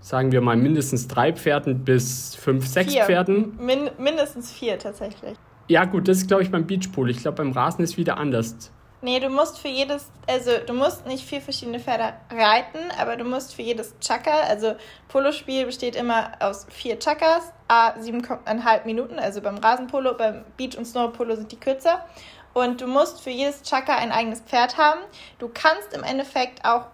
sagen 0.00 0.32
wir 0.32 0.40
mal, 0.40 0.56
mindestens 0.56 1.08
drei 1.08 1.32
Pferden 1.32 1.84
bis 1.84 2.34
fünf, 2.36 2.66
sechs 2.66 2.92
vier. 2.92 3.04
Pferden. 3.04 3.58
Min 3.58 3.90
mindestens 3.98 4.52
vier 4.52 4.78
tatsächlich. 4.78 5.34
Ja, 5.68 5.84
gut, 5.84 6.08
das 6.08 6.18
ist, 6.18 6.28
glaube 6.28 6.42
ich, 6.42 6.50
beim 6.50 6.66
Beachpool. 6.66 7.10
Ich 7.10 7.18
glaube, 7.18 7.38
beim 7.38 7.52
Rasen 7.52 7.82
ist 7.82 7.96
wieder 7.96 8.18
anders. 8.18 8.70
Nee, 9.04 9.18
du 9.18 9.30
musst 9.30 9.58
für 9.58 9.66
jedes, 9.66 10.12
also 10.28 10.58
du 10.64 10.72
musst 10.74 11.06
nicht 11.06 11.26
vier 11.26 11.40
verschiedene 11.40 11.80
Pferde 11.80 12.14
reiten, 12.30 12.78
aber 13.00 13.16
du 13.16 13.24
musst 13.24 13.52
für 13.52 13.62
jedes 13.62 13.98
Chaka, 13.98 14.42
also 14.42 14.76
Polospiel 15.08 15.66
besteht 15.66 15.96
immer 15.96 16.30
aus 16.38 16.66
vier 16.70 17.00
Chakas, 17.00 17.52
a 17.66 18.00
siebeneinhalb 18.00 18.86
Minuten, 18.86 19.18
also 19.18 19.40
beim 19.40 19.58
Rasenpolo, 19.58 20.14
beim 20.14 20.44
Beach- 20.56 20.78
und 20.78 20.84
Snowpolo 20.84 21.34
sind 21.34 21.50
die 21.50 21.58
kürzer. 21.58 22.06
Und 22.54 22.80
du 22.80 22.86
musst 22.86 23.20
für 23.20 23.30
jedes 23.30 23.62
Chaka 23.62 23.96
ein 23.96 24.12
eigenes 24.12 24.40
Pferd 24.40 24.78
haben. 24.78 25.00
Du 25.40 25.50
kannst 25.52 25.92
im 25.94 26.04
Endeffekt 26.04 26.64
auch 26.64 26.86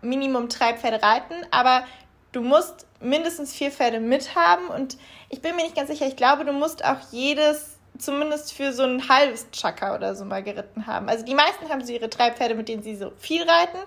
Minimum 0.00 0.48
drei 0.48 0.72
Pferde 0.78 1.02
reiten, 1.02 1.34
aber 1.50 1.84
du 2.32 2.40
musst 2.40 2.86
mindestens 3.00 3.52
vier 3.52 3.70
Pferde 3.70 4.00
mithaben. 4.00 4.68
Und 4.68 4.96
ich 5.28 5.42
bin 5.42 5.56
mir 5.56 5.64
nicht 5.64 5.76
ganz 5.76 5.90
sicher, 5.90 6.06
ich 6.06 6.16
glaube, 6.16 6.46
du 6.46 6.54
musst 6.54 6.82
auch 6.86 7.00
jedes 7.10 7.79
zumindest 8.00 8.52
für 8.52 8.72
so 8.72 8.82
ein 8.82 9.08
halbes 9.08 9.50
Chaka 9.52 9.94
oder 9.94 10.14
so 10.14 10.24
mal 10.24 10.42
geritten 10.42 10.86
haben. 10.86 11.08
Also 11.08 11.24
die 11.24 11.34
meisten 11.34 11.68
haben 11.68 11.84
so 11.84 11.92
ihre 11.92 12.08
drei 12.08 12.32
Pferde, 12.32 12.54
mit 12.54 12.68
denen 12.68 12.82
sie 12.82 12.96
so 12.96 13.12
viel 13.18 13.42
reiten. 13.42 13.78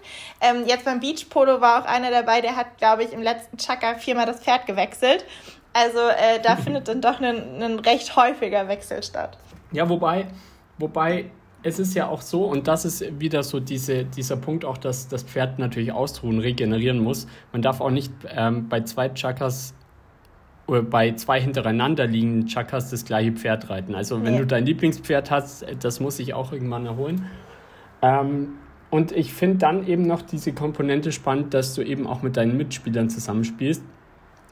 Ähm, 0.41 0.65
jetzt 0.67 0.85
beim 0.85 0.99
Beach 0.99 1.29
Polo 1.29 1.61
war 1.61 1.81
auch 1.81 1.85
einer 1.85 2.11
dabei, 2.11 2.41
der 2.41 2.55
hat, 2.55 2.77
glaube 2.77 3.03
ich, 3.03 3.13
im 3.13 3.21
letzten 3.21 3.57
Chaka 3.57 3.95
viermal 3.95 4.25
das 4.25 4.41
Pferd 4.41 4.65
gewechselt. 4.65 5.25
Also 5.73 5.99
äh, 5.99 6.39
da 6.41 6.55
findet 6.57 6.87
dann 6.87 7.01
doch 7.01 7.19
ein, 7.19 7.61
ein 7.61 7.79
recht 7.79 8.15
häufiger 8.15 8.67
Wechsel 8.67 9.03
statt. 9.03 9.37
Ja, 9.71 9.89
wobei, 9.89 10.27
wobei 10.77 11.31
es 11.63 11.79
ist 11.79 11.95
ja 11.95 12.07
auch 12.07 12.21
so, 12.21 12.45
und 12.45 12.67
das 12.67 12.85
ist 12.85 13.19
wieder 13.19 13.41
so 13.41 13.59
diese, 13.59 14.03
dieser 14.03 14.35
Punkt 14.35 14.65
auch, 14.65 14.77
dass 14.77 15.07
das 15.07 15.23
Pferd 15.23 15.59
natürlich 15.59 15.91
ausruhen, 15.91 16.39
regenerieren 16.39 16.99
muss. 16.99 17.25
Man 17.51 17.61
darf 17.61 17.79
auch 17.79 17.89
nicht 17.89 18.11
ähm, 18.29 18.67
bei 18.67 18.81
zwei 18.81 19.09
Chakas 19.09 19.73
bei 20.67 21.13
zwei 21.13 21.41
hintereinander 21.41 22.07
liegenden 22.07 22.47
Chakas 22.47 22.89
das 22.89 23.05
gleiche 23.05 23.33
Pferd 23.33 23.69
reiten. 23.69 23.95
Also 23.95 24.23
wenn 24.23 24.33
ja. 24.33 24.39
du 24.39 24.47
dein 24.47 24.65
Lieblingspferd 24.65 25.29
hast, 25.29 25.65
das 25.81 25.99
muss 25.99 26.19
ich 26.19 26.33
auch 26.33 26.53
irgendwann 26.53 26.85
erholen. 26.85 27.25
Ähm, 28.01 28.53
und 28.89 29.11
ich 29.11 29.33
finde 29.33 29.57
dann 29.57 29.87
eben 29.87 30.05
noch 30.07 30.21
diese 30.21 30.53
Komponente 30.53 31.11
spannend, 31.11 31.53
dass 31.53 31.73
du 31.73 31.81
eben 31.81 32.07
auch 32.07 32.21
mit 32.21 32.37
deinen 32.37 32.55
Mitspielern 32.57 33.09
zusammenspielst 33.09 33.83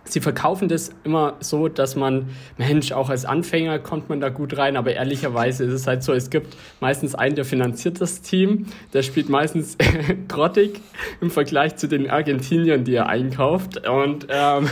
sie 0.03 0.19
verkaufen 0.19 0.67
das 0.67 0.91
immer 1.03 1.35
so, 1.39 1.67
dass 1.67 1.95
man, 1.95 2.29
Mensch, 2.57 2.91
auch 2.91 3.09
als 3.09 3.25
Anfänger 3.25 3.79
kommt 3.79 4.09
man 4.09 4.19
da 4.19 4.29
gut 4.29 4.57
rein, 4.57 4.77
aber 4.77 4.93
ehrlicherweise 4.93 5.65
ist 5.65 5.73
es 5.73 5.87
halt 5.87 6.03
so, 6.03 6.13
es 6.13 6.29
gibt 6.29 6.57
meistens 6.79 7.15
einen, 7.15 7.35
der 7.35 7.45
finanziert 7.45 8.01
das 8.01 8.21
Team, 8.21 8.67
der 8.93 9.03
spielt 9.03 9.29
meistens 9.29 9.77
grottig 10.27 10.81
im 11.21 11.29
Vergleich 11.29 11.75
zu 11.75 11.87
den 11.87 12.09
Argentiniern, 12.09 12.83
die 12.83 12.95
er 12.95 13.07
einkauft. 13.07 13.87
Und 13.87 14.27
ähm, 14.29 14.67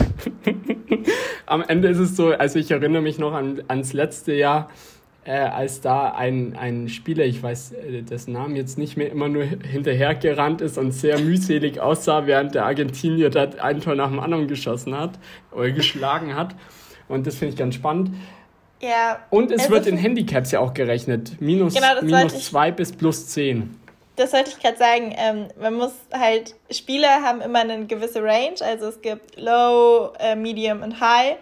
am 1.46 1.62
Ende 1.62 1.88
ist 1.88 1.98
es 1.98 2.16
so, 2.16 2.28
also 2.28 2.58
ich 2.58 2.70
erinnere 2.70 3.02
mich 3.02 3.18
noch 3.18 3.32
an, 3.32 3.62
ans 3.68 3.92
letzte 3.92 4.32
Jahr, 4.32 4.70
äh, 5.24 5.32
als 5.32 5.80
da 5.80 6.12
ein, 6.12 6.56
ein 6.56 6.88
Spieler, 6.88 7.24
ich 7.24 7.42
weiß 7.42 7.72
äh, 7.72 8.02
dessen 8.02 8.32
Namen 8.32 8.56
jetzt 8.56 8.78
nicht 8.78 8.96
mehr, 8.96 9.10
immer 9.10 9.28
nur 9.28 9.44
hinterhergerannt 9.44 10.60
ist 10.60 10.78
und 10.78 10.92
sehr 10.92 11.18
mühselig 11.18 11.80
aussah, 11.80 12.26
während 12.26 12.54
der 12.54 12.64
Argentinier 12.64 13.30
da 13.30 13.48
ein 13.60 13.80
Tor 13.80 13.94
nach 13.94 14.08
dem 14.08 14.20
anderen 14.20 14.48
geschossen 14.48 14.96
hat 14.96 15.18
oder 15.52 15.70
geschlagen 15.70 16.34
hat. 16.34 16.54
Und 17.08 17.26
das 17.26 17.36
finde 17.36 17.54
ich 17.54 17.58
ganz 17.58 17.74
spannend. 17.74 18.10
Ja. 18.80 19.20
Und 19.28 19.50
es 19.50 19.62
also 19.62 19.74
wird 19.74 19.86
in 19.86 19.96
Handicaps 19.96 20.52
ja 20.52 20.60
auch 20.60 20.72
gerechnet. 20.72 21.40
Minus, 21.40 21.74
genau, 21.74 22.00
minus 22.02 22.46
2 22.46 22.70
bis 22.72 22.92
plus 22.92 23.26
10 23.28 23.76
das 24.20 24.32
sollte 24.32 24.50
ich 24.50 24.60
gerade 24.60 24.76
sagen. 24.76 25.14
Ähm, 25.16 25.48
man 25.58 25.74
muss 25.74 25.92
halt, 26.12 26.54
Spieler 26.70 27.22
haben 27.22 27.40
immer 27.40 27.60
eine 27.60 27.86
gewisse 27.86 28.22
Range, 28.22 28.54
also 28.60 28.88
es 28.88 29.00
gibt 29.00 29.40
Low, 29.40 30.12
äh, 30.18 30.36
Medium 30.36 30.82
und 30.82 31.00
High. 31.00 31.36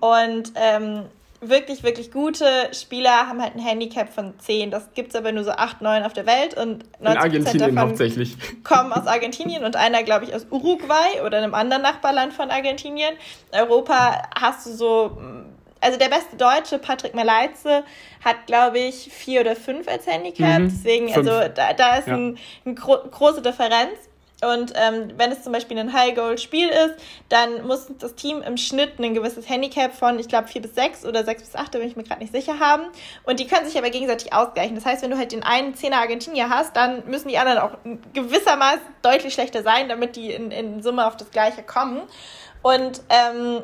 Und 0.00 0.52
ähm, 0.54 1.06
wirklich, 1.48 1.82
wirklich 1.82 2.10
gute 2.10 2.46
Spieler 2.72 3.28
haben 3.28 3.40
halt 3.42 3.54
ein 3.54 3.60
Handicap 3.60 4.12
von 4.12 4.38
10. 4.38 4.70
Das 4.70 4.92
gibt 4.94 5.10
es 5.10 5.16
aber 5.16 5.32
nur 5.32 5.44
so 5.44 5.50
8, 5.50 5.82
9 5.82 6.02
auf 6.02 6.12
der 6.12 6.26
Welt 6.26 6.54
und 6.56 6.84
90% 6.84 6.88
In 7.00 7.06
Argentinien 7.06 7.58
davon 7.58 7.78
hauptsächlich. 7.78 8.36
kommen 8.64 8.92
aus 8.92 9.06
Argentinien 9.06 9.64
und 9.64 9.76
einer, 9.76 10.02
glaube 10.02 10.24
ich, 10.24 10.34
aus 10.34 10.46
Uruguay 10.50 11.20
oder 11.24 11.38
einem 11.38 11.54
anderen 11.54 11.82
Nachbarland 11.82 12.32
von 12.32 12.50
Argentinien. 12.50 13.14
Europa 13.52 14.22
hast 14.34 14.66
du 14.66 14.72
so 14.72 15.18
also 15.84 15.98
der 15.98 16.08
beste 16.08 16.36
Deutsche, 16.36 16.78
Patrick 16.78 17.14
Maleitze, 17.14 17.84
hat, 18.24 18.46
glaube 18.46 18.78
ich, 18.78 19.10
vier 19.12 19.42
oder 19.42 19.54
fünf 19.54 19.86
als 19.86 20.06
Handicap. 20.06 20.60
Mhm, 20.60 20.70
Deswegen, 20.70 21.08
fünf. 21.08 21.28
also 21.28 21.52
da, 21.54 21.74
da 21.74 21.96
ist 21.96 22.08
ja. 22.08 22.14
eine 22.14 22.36
ein 22.64 22.74
gro 22.74 22.96
große 23.10 23.42
Differenz. 23.42 23.98
Und 24.42 24.72
ähm, 24.74 25.12
wenn 25.16 25.30
es 25.32 25.42
zum 25.42 25.52
Beispiel 25.52 25.78
ein 25.78 25.92
High-Goal-Spiel 25.92 26.68
ist, 26.68 26.96
dann 27.28 27.66
muss 27.66 27.86
das 27.98 28.14
Team 28.14 28.42
im 28.42 28.56
Schnitt 28.56 28.98
ein 28.98 29.14
gewisses 29.14 29.48
Handicap 29.48 29.94
von, 29.94 30.18
ich 30.18 30.28
glaube, 30.28 30.48
4 30.48 30.62
bis 30.62 30.74
6 30.74 31.06
oder 31.06 31.24
6 31.24 31.42
bis 31.42 31.54
8, 31.54 31.74
da 31.74 31.78
bin 31.78 31.88
ich 31.88 31.96
mir 31.96 32.02
gerade 32.02 32.20
nicht 32.20 32.32
sicher 32.32 32.58
haben. 32.58 32.84
Und 33.24 33.40
die 33.40 33.46
können 33.46 33.66
sich 33.66 33.78
aber 33.78 33.90
gegenseitig 33.90 34.32
ausgleichen. 34.32 34.74
Das 34.74 34.84
heißt, 34.84 35.02
wenn 35.02 35.10
du 35.10 35.18
halt 35.18 35.32
den 35.32 35.44
einen 35.44 35.74
10er 35.74 35.94
Argentinier 35.94 36.48
hast, 36.50 36.76
dann 36.76 37.06
müssen 37.06 37.28
die 37.28 37.38
anderen 37.38 37.58
auch 37.58 37.78
gewissermaßen 38.12 38.82
deutlich 39.02 39.32
schlechter 39.34 39.62
sein, 39.62 39.88
damit 39.88 40.16
die 40.16 40.32
in, 40.32 40.50
in 40.50 40.82
Summe 40.82 41.06
auf 41.06 41.16
das 41.16 41.30
Gleiche 41.30 41.62
kommen. 41.62 42.02
Und 42.62 43.02
ähm, 43.08 43.62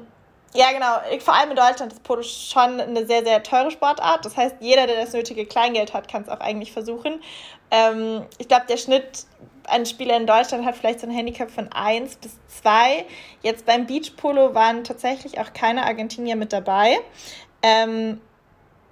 ja, 0.52 0.72
genau. 0.72 1.20
Vor 1.20 1.34
allem 1.34 1.50
in 1.50 1.56
Deutschland 1.56 1.92
ist 1.92 2.02
Polo 2.02 2.22
schon 2.22 2.80
eine 2.80 3.06
sehr, 3.06 3.24
sehr 3.24 3.42
teure 3.42 3.70
Sportart. 3.70 4.24
Das 4.24 4.36
heißt, 4.36 4.56
jeder, 4.60 4.86
der 4.86 4.96
das 4.96 5.12
nötige 5.12 5.46
Kleingeld 5.46 5.94
hat, 5.94 6.08
kann 6.08 6.22
es 6.22 6.28
auch 6.28 6.40
eigentlich 6.40 6.72
versuchen. 6.72 7.22
Ähm, 7.70 8.24
ich 8.38 8.48
glaube, 8.48 8.66
der 8.68 8.76
Schnitt 8.76 9.26
ein 9.64 9.86
Spieler 9.86 10.16
in 10.16 10.26
Deutschland 10.26 10.64
hat 10.64 10.76
vielleicht 10.76 11.00
so 11.00 11.06
ein 11.06 11.12
Handicap 11.12 11.50
von 11.50 11.70
1 11.72 12.16
bis 12.16 12.36
2. 12.62 13.04
Jetzt 13.42 13.66
beim 13.66 13.86
Beach 13.86 14.16
Polo 14.16 14.54
waren 14.54 14.84
tatsächlich 14.84 15.38
auch 15.38 15.52
keine 15.52 15.84
Argentinier 15.84 16.36
mit 16.36 16.52
dabei. 16.52 16.98
Ähm, 17.62 18.20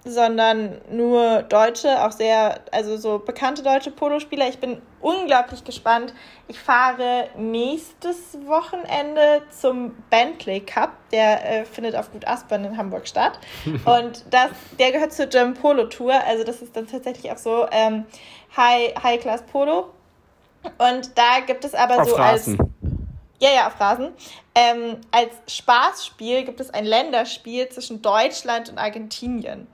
sondern 0.09 0.81
nur 0.91 1.43
Deutsche, 1.43 2.05
auch 2.05 2.11
sehr, 2.11 2.59
also 2.71 2.97
so 2.97 3.19
bekannte 3.19 3.63
deutsche 3.63 3.91
Polospieler. 3.91 4.47
Ich 4.49 4.59
bin 4.59 4.81
unglaublich 5.01 5.63
gespannt. 5.63 6.13
Ich 6.47 6.59
fahre 6.59 7.29
nächstes 7.37 8.37
Wochenende 8.45 9.41
zum 9.49 9.95
Bentley 10.09 10.61
Cup. 10.61 10.91
Der 11.11 11.61
äh, 11.61 11.65
findet 11.65 11.95
auf 11.95 12.11
Gut 12.11 12.27
Aspern 12.27 12.65
in 12.65 12.77
Hamburg 12.77 13.07
statt. 13.07 13.39
Und 13.85 14.25
das, 14.31 14.49
der 14.77 14.91
gehört 14.91 15.13
zur 15.13 15.27
German 15.27 15.53
Polo 15.53 15.85
Tour. 15.85 16.13
Also 16.27 16.43
das 16.43 16.61
ist 16.61 16.75
dann 16.75 16.87
tatsächlich 16.87 17.31
auch 17.31 17.37
so 17.37 17.67
ähm, 17.71 18.05
High, 18.55 18.93
High 19.01 19.21
Class 19.21 19.43
Polo. 19.43 19.89
Und 20.77 21.17
da 21.17 21.39
gibt 21.45 21.63
es 21.63 21.73
aber 21.73 22.01
auf 22.01 22.09
so 22.09 22.15
Rasen. 22.15 22.59
als 22.59 22.69
ja, 23.41 23.49
ja, 23.51 23.67
auf 23.67 23.79
Rasen. 23.79 24.11
Ähm, 24.53 24.97
als 25.11 25.31
Spaßspiel 25.47 26.43
gibt 26.43 26.59
es 26.59 26.69
ein 26.71 26.85
Länderspiel 26.85 27.69
zwischen 27.69 28.01
Deutschland 28.01 28.69
und 28.69 28.77
Argentinien. 28.77 29.67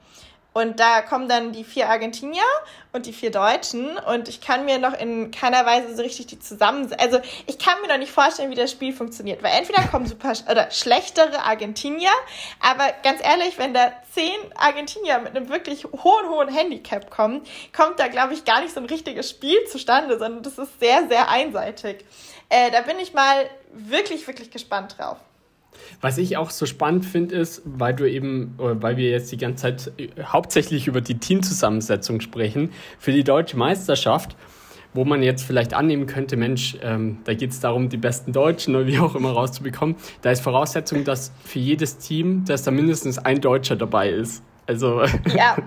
Und 0.57 0.79
da 0.79 1.01
kommen 1.01 1.27
dann 1.27 1.51
die 1.51 1.65
vier 1.65 1.89
Argentinier 1.89 2.45
und 2.93 3.07
die 3.07 3.11
vier 3.11 3.29
Deutschen. 3.29 3.97
Und 3.97 4.29
ich 4.29 4.39
kann 4.39 4.63
mir 4.63 4.79
noch 4.79 4.97
in 4.97 5.29
keiner 5.29 5.65
Weise 5.65 5.93
so 5.93 6.01
richtig 6.01 6.27
die 6.27 6.39
zusammen. 6.39 6.89
Also 6.97 7.19
ich 7.45 7.59
kann 7.59 7.81
mir 7.81 7.89
noch 7.89 7.97
nicht 7.97 8.13
vorstellen, 8.13 8.51
wie 8.51 8.55
das 8.55 8.71
Spiel 8.71 8.93
funktioniert. 8.93 9.43
Weil 9.43 9.51
entweder 9.57 9.85
kommen 9.89 10.05
super 10.05 10.31
oder 10.49 10.71
schlechtere 10.71 11.43
Argentinier, 11.43 12.11
aber 12.61 12.85
ganz 13.03 13.19
ehrlich, 13.21 13.57
wenn 13.57 13.73
da 13.73 13.91
zehn 14.13 14.39
Argentinier 14.55 15.19
mit 15.19 15.35
einem 15.35 15.49
wirklich 15.49 15.83
hohen, 15.83 16.29
hohen 16.29 16.47
Handicap 16.47 17.11
kommen, 17.11 17.41
kommt 17.75 17.99
da, 17.99 18.07
glaube 18.07 18.33
ich, 18.33 18.45
gar 18.45 18.61
nicht 18.61 18.73
so 18.73 18.79
ein 18.79 18.85
richtiges 18.85 19.29
Spiel 19.29 19.61
zustande, 19.65 20.17
sondern 20.17 20.41
das 20.41 20.57
ist 20.57 20.79
sehr, 20.79 21.09
sehr 21.09 21.27
einseitig. 21.27 22.05
Äh, 22.47 22.71
da 22.71 22.79
bin 22.79 22.97
ich 22.99 23.13
mal 23.13 23.49
wirklich, 23.73 24.25
wirklich 24.25 24.51
gespannt 24.51 24.95
drauf. 24.97 25.17
Was 26.01 26.17
ich 26.17 26.37
auch 26.37 26.49
so 26.49 26.65
spannend 26.65 27.05
finde, 27.05 27.35
ist, 27.35 27.61
weil 27.65 27.93
du 27.93 28.09
eben, 28.09 28.53
weil 28.57 28.97
wir 28.97 29.09
jetzt 29.09 29.31
die 29.31 29.37
ganze 29.37 29.63
Zeit 29.63 29.91
äh, 29.97 30.09
hauptsächlich 30.23 30.87
über 30.87 31.01
die 31.01 31.17
Teamzusammensetzung 31.17 32.21
sprechen, 32.21 32.71
für 32.99 33.11
die 33.11 33.23
deutsche 33.23 33.57
Meisterschaft, 33.57 34.35
wo 34.93 35.03
man 35.03 35.21
jetzt 35.21 35.43
vielleicht 35.43 35.73
annehmen 35.73 36.07
könnte, 36.07 36.37
Mensch, 36.37 36.77
ähm, 36.81 37.19
da 37.25 37.33
geht 37.33 37.51
es 37.51 37.59
darum, 37.59 37.89
die 37.89 37.97
besten 37.97 38.31
Deutschen 38.31 38.75
oder 38.75 38.87
wie 38.87 38.99
auch 38.99 39.15
immer 39.15 39.31
rauszubekommen. 39.31 39.95
Da 40.21 40.31
ist 40.31 40.41
Voraussetzung, 40.41 41.03
dass 41.03 41.31
für 41.43 41.59
jedes 41.59 41.97
Team, 41.97 42.45
dass 42.45 42.63
da 42.63 42.71
mindestens 42.71 43.17
ein 43.17 43.41
Deutscher 43.41 43.75
dabei 43.75 44.09
ist. 44.09 44.41
Also. 44.67 45.03
Ja. 45.35 45.57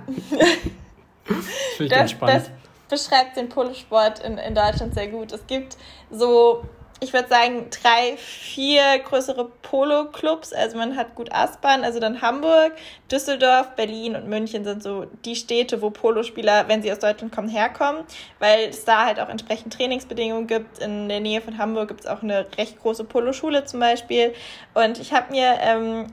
das, 1.79 2.19
das, 2.19 2.19
das 2.21 2.51
beschreibt 2.89 3.37
den 3.37 3.51
Polosport 3.51 4.21
in, 4.21 4.39
in 4.39 4.55
Deutschland 4.55 4.95
sehr 4.95 5.09
gut. 5.09 5.33
Es 5.33 5.47
gibt 5.47 5.77
so 6.11 6.65
ich 7.01 7.13
würde 7.13 7.29
sagen, 7.29 7.69
drei, 7.71 8.17
vier 8.17 8.99
größere 9.05 9.51
Polo-Clubs. 9.63 10.53
Also 10.53 10.77
man 10.77 10.97
hat 10.97 11.15
gut 11.15 11.33
Aspern, 11.33 11.85
also 11.85 12.01
dann 12.01 12.23
Hamburg, 12.23 12.73
Düsseldorf, 13.11 13.77
Berlin 13.77 14.17
und 14.17 14.29
München 14.29 14.65
sind 14.65 14.83
so 14.83 15.07
die 15.25 15.37
Städte, 15.37 15.81
wo 15.81 15.91
Polospieler, 15.91 16.67
wenn 16.69 16.83
sie 16.83 16.91
aus 16.91 16.99
Deutschland 16.99 17.33
kommen, 17.33 17.49
herkommen, 17.49 18.05
weil 18.41 18.69
es 18.71 18.85
da 18.85 19.07
halt 19.07 19.21
auch 19.21 19.29
entsprechend 19.29 19.75
Trainingsbedingungen 19.75 20.47
gibt. 20.47 20.79
In 20.79 21.09
der 21.09 21.21
Nähe 21.21 21.41
von 21.41 21.59
Hamburg 21.59 21.89
gibt 21.89 22.01
es 22.01 22.07
auch 22.07 22.23
eine 22.23 22.47
recht 22.57 22.81
große 22.81 23.05
Poloschule 23.05 23.65
zum 23.65 23.81
Beispiel. 23.81 24.35
Und 24.75 24.99
ich 24.99 25.13
habe 25.13 25.31
mir 25.33 25.57
ähm, 25.61 26.07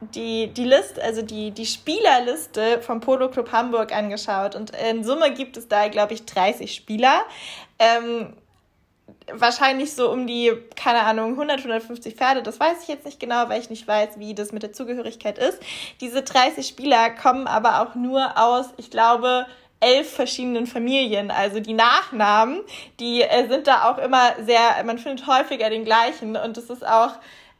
die, 0.00 0.48
die 0.48 0.64
Liste, 0.64 1.02
also 1.02 1.22
die, 1.22 1.50
die 1.50 1.66
Spielerliste 1.66 2.80
vom 2.80 3.00
Polo 3.00 3.28
Club 3.28 3.50
Hamburg 3.50 3.92
angeschaut. 3.94 4.54
Und 4.54 4.70
in 4.88 5.02
Summe 5.02 5.32
gibt 5.32 5.56
es 5.56 5.68
da, 5.68 5.88
glaube 5.88 6.14
ich, 6.14 6.24
30 6.26 6.72
Spieler. 6.74 7.22
Ähm, 7.78 8.34
wahrscheinlich 9.32 9.94
so 9.94 10.10
um 10.10 10.26
die, 10.26 10.52
keine 10.76 11.00
Ahnung, 11.02 11.32
100, 11.32 11.58
150 11.58 12.14
Pferde. 12.14 12.42
Das 12.42 12.60
weiß 12.60 12.82
ich 12.82 12.88
jetzt 12.88 13.04
nicht 13.04 13.20
genau, 13.20 13.48
weil 13.48 13.60
ich 13.60 13.70
nicht 13.70 13.86
weiß, 13.86 14.18
wie 14.18 14.34
das 14.34 14.52
mit 14.52 14.62
der 14.62 14.72
Zugehörigkeit 14.72 15.38
ist. 15.38 15.60
Diese 16.00 16.22
30 16.22 16.66
Spieler 16.66 17.10
kommen 17.10 17.46
aber 17.46 17.82
auch 17.82 17.94
nur 17.94 18.38
aus, 18.38 18.66
ich 18.76 18.90
glaube, 18.90 19.46
elf 19.80 20.10
verschiedenen 20.10 20.66
Familien. 20.66 21.30
Also 21.30 21.60
die 21.60 21.74
Nachnamen, 21.74 22.62
die 22.98 23.22
äh, 23.22 23.48
sind 23.48 23.66
da 23.66 23.90
auch 23.90 23.98
immer 23.98 24.34
sehr, 24.44 24.82
man 24.84 24.98
findet 24.98 25.26
häufiger 25.26 25.70
den 25.70 25.84
gleichen 25.84 26.36
und 26.36 26.56
das 26.56 26.70
ist 26.70 26.86
auch 26.86 27.12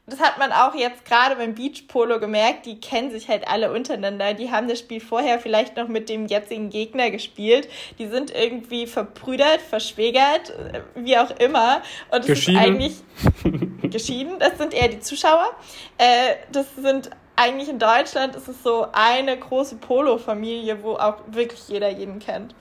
das 0.09 0.21
hat 0.21 0.37
man 0.37 0.53
auch 0.53 0.73
jetzt 0.73 1.03
gerade 1.03 1.35
beim 1.35 1.53
Beach 1.53 1.85
Polo 1.89 2.17
gemerkt, 2.21 2.65
die 2.65 2.79
kennen 2.79 3.11
sich 3.11 3.27
halt 3.27 3.45
alle 3.45 3.73
untereinander. 3.73 4.33
Die 4.33 4.49
haben 4.49 4.69
das 4.69 4.79
Spiel 4.79 5.01
vorher 5.01 5.37
vielleicht 5.37 5.75
noch 5.75 5.89
mit 5.89 6.07
dem 6.07 6.27
jetzigen 6.27 6.69
Gegner 6.69 7.11
gespielt. 7.11 7.67
Die 7.99 8.07
sind 8.07 8.33
irgendwie 8.33 8.87
verbrüdert, 8.87 9.59
verschwägert, 9.59 10.51
äh, 10.51 10.81
wie 10.95 11.17
auch 11.17 11.31
immer. 11.39 11.81
Und 12.09 12.27
das 12.27 12.39
ist 12.39 12.49
eigentlich 12.49 12.95
geschieden. 13.81 14.39
Das 14.39 14.57
sind 14.57 14.73
eher 14.73 14.87
die 14.87 15.01
Zuschauer. 15.01 15.51
Äh, 15.97 16.35
das 16.53 16.73
sind 16.77 17.09
eigentlich 17.35 17.67
in 17.67 17.77
Deutschland 17.77 18.37
ist 18.37 18.47
es 18.47 18.63
so 18.63 18.87
eine 18.93 19.37
große 19.37 19.75
Polo-Familie, 19.75 20.83
wo 20.83 20.93
auch 20.93 21.17
wirklich 21.27 21.67
jeder 21.67 21.89
jeden 21.89 22.19
kennt 22.19 22.55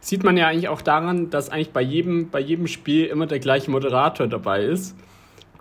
sieht 0.00 0.22
man 0.22 0.36
ja 0.36 0.48
eigentlich 0.48 0.68
auch 0.68 0.82
daran, 0.82 1.30
dass 1.30 1.48
eigentlich 1.48 1.72
bei 1.72 1.80
jedem, 1.80 2.28
bei 2.28 2.38
jedem 2.38 2.66
Spiel 2.66 3.06
immer 3.06 3.26
der 3.26 3.38
gleiche 3.38 3.70
Moderator 3.70 4.26
dabei 4.26 4.62
ist. 4.64 4.94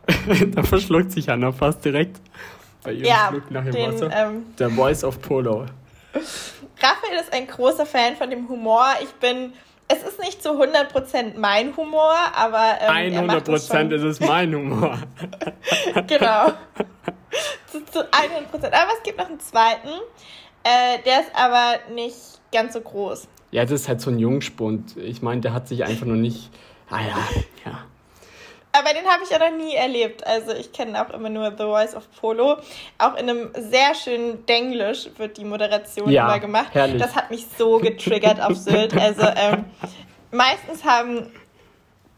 da 0.55 0.63
verschluckt 0.63 1.11
sich 1.11 1.29
Anna 1.29 1.51
fast 1.51 1.83
direkt 1.85 2.19
bei 2.83 2.93
ihrem 2.93 3.05
ja, 3.05 3.27
Schluck 3.29 3.51
nach 3.51 3.63
dem 3.63 3.71
den, 3.71 3.93
Wasser. 3.93 4.09
Ähm, 4.13 4.45
Der 4.59 4.69
Voice 4.69 5.03
of 5.03 5.21
Polo. 5.21 5.65
Raphael 6.13 7.19
ist 7.19 7.33
ein 7.33 7.47
großer 7.47 7.85
Fan 7.85 8.15
von 8.15 8.29
dem 8.29 8.47
Humor. 8.49 8.85
Ich 9.01 9.11
bin, 9.13 9.53
es 9.87 10.03
ist 10.03 10.19
nicht 10.19 10.43
zu 10.43 10.49
100% 10.49 11.37
mein 11.37 11.75
Humor, 11.75 12.15
aber. 12.35 12.77
Ähm, 12.81 13.29
100% 13.29 13.91
ist 13.91 14.03
es 14.03 14.19
mein 14.19 14.53
Humor. 14.53 14.97
genau. 16.07 16.47
zu, 17.71 17.83
zu 17.85 17.99
100%. 17.99 18.11
Aber 18.65 18.91
es 18.97 19.03
gibt 19.03 19.17
noch 19.17 19.29
einen 19.29 19.39
zweiten. 19.39 19.89
Äh, 20.63 21.01
der 21.05 21.21
ist 21.21 21.31
aber 21.33 21.79
nicht 21.93 22.17
ganz 22.51 22.73
so 22.73 22.81
groß. 22.81 23.27
Ja, 23.51 23.63
das 23.63 23.71
ist 23.71 23.87
halt 23.87 24.01
so 24.01 24.09
ein 24.09 24.19
Jungspund. 24.19 24.97
Ich 24.97 25.21
meine, 25.21 25.41
der 25.41 25.53
hat 25.53 25.67
sich 25.67 25.83
einfach 25.83 26.05
nur 26.05 26.15
nicht. 26.15 26.49
Ah 26.89 27.01
ja, 27.01 27.17
ja. 27.65 27.85
Aber 28.75 28.89
den 28.93 29.05
habe 29.05 29.23
ich 29.23 29.29
ja 29.29 29.37
noch 29.37 29.55
nie 29.55 29.75
erlebt. 29.75 30.25
Also 30.25 30.51
ich 30.51 30.71
kenne 30.71 30.99
auch 30.99 31.13
immer 31.13 31.29
nur 31.29 31.51
The 31.51 31.63
Voice 31.63 31.95
of 31.95 32.09
Polo. 32.19 32.57
Auch 32.97 33.13
in 33.15 33.29
einem 33.29 33.51
sehr 33.55 33.93
schönen 33.93 34.45
Denglisch 34.47 35.09
wird 35.17 35.37
die 35.37 35.45
Moderation 35.45 36.09
ja, 36.09 36.25
immer 36.25 36.39
gemacht. 36.39 36.73
Herrlich. 36.73 36.99
Das 36.99 37.15
hat 37.15 37.29
mich 37.29 37.45
so 37.55 37.77
getriggert 37.77 38.41
auf 38.41 38.57
Sylt. 38.57 38.97
Also 38.99 39.27
ähm, 39.35 39.65
meistens 40.31 40.83
haben 40.83 41.31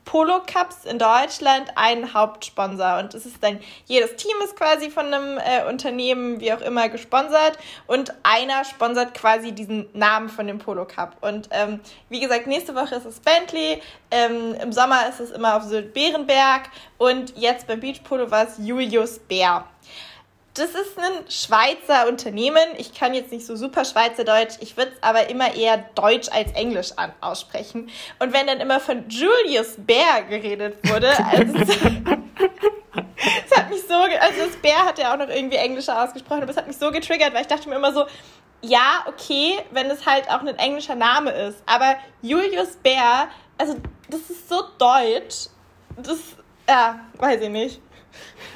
Polo 0.06 0.42
Cups 0.46 0.86
in 0.86 1.00
Deutschland 1.00 1.72
einen 1.76 2.14
Hauptsponsor. 2.14 3.00
Und 3.00 3.14
es 3.14 3.26
ist 3.26 3.44
dann, 3.44 3.60
jedes 3.86 4.16
Team 4.16 4.36
ist 4.44 4.56
quasi 4.56 4.90
von 4.90 5.14
einem 5.14 5.38
äh, 5.40 5.68
Unternehmen, 5.68 6.40
wie 6.40 6.54
auch 6.54 6.62
immer, 6.62 6.88
gesponsert. 6.90 7.58
Und 7.88 8.14
einer 8.24 8.64
sponsert 8.64 9.14
quasi 9.14 9.52
diesen 9.52 9.88
Namen 9.94 10.30
von 10.30 10.48
dem 10.48 10.60
Polo 10.60 10.86
Cup. 10.86 11.18
Und 11.22 11.50
ähm, 11.52 11.82
wie 12.10 12.20
gesagt, 12.20 12.48
nächste 12.48 12.76
Woche 12.76 12.96
ist 12.96 13.06
es 13.06 13.20
Bentley. 13.20 13.82
Ähm, 14.12 14.56
Im 14.62 14.72
Sommer 14.72 15.10
ist 15.10 15.20
es 15.20 15.32
immer 15.32 15.58
auf 15.58 15.64
Sylt-Berenberg. 15.64 16.70
Und 16.98 17.36
jetzt 17.36 17.68
beim 17.68 17.80
Beach 17.80 18.04
Polo 18.04 18.30
war 18.32 18.48
es 18.48 18.58
Julius 18.60 19.20
Bär 19.20 19.66
das 20.56 20.70
ist 20.70 20.98
ein 20.98 21.30
Schweizer 21.30 22.08
Unternehmen. 22.08 22.64
Ich 22.78 22.94
kann 22.94 23.14
jetzt 23.14 23.32
nicht 23.32 23.46
so 23.46 23.58
super 23.58 23.84
Schweizerdeutsch, 23.84 24.56
ich 24.62 24.78
würde 24.78 24.92
es 24.96 25.04
aber 25.04 25.30
immer 25.30 25.54
eher 25.54 25.78
Deutsch 25.96 26.30
als 26.32 26.54
Englisch 26.54 26.94
an, 26.96 27.12
aussprechen. 27.20 27.90
Und 28.20 28.34
wenn 28.34 28.48
dann 28.48 28.62
immer 28.62 28.80
von 28.80 29.08
Julius 29.10 29.76
Bär 29.78 30.24
geredet 30.30 30.78
wurde, 30.90 31.10
also 31.26 31.58
es, 31.58 31.70
es 33.46 33.58
hat 33.58 33.70
mich 33.70 33.82
so, 33.86 33.96
also 33.96 34.46
das 34.46 34.56
Bär 34.62 34.86
hat 34.86 34.98
ja 34.98 35.14
auch 35.14 35.18
noch 35.18 35.28
irgendwie 35.28 35.58
Englischer 35.58 36.02
ausgesprochen, 36.02 36.44
aber 36.44 36.52
es 36.52 36.58
hat 36.58 36.68
mich 36.68 36.78
so 36.78 36.90
getriggert, 36.90 37.34
weil 37.34 37.42
ich 37.42 37.48
dachte 37.48 37.68
mir 37.68 37.76
immer 37.76 37.94
so, 37.94 38.06
ja, 38.62 39.04
okay, 39.08 39.60
wenn 39.72 39.92
es 39.92 40.06
halt 40.06 40.30
auch 40.30 40.40
ein 40.40 40.48
englischer 40.58 40.96
Name 40.96 41.32
ist, 41.32 41.62
aber 41.66 41.98
Julius 42.22 42.78
Bär, 42.78 43.28
also 43.58 43.76
das 44.10 44.22
ist 44.30 44.48
so 44.48 44.64
deutsch, 44.78 45.50
das, 45.98 46.20
ja, 46.68 47.02
weiß 47.18 47.42
ich 47.42 47.50
nicht. 47.50 47.82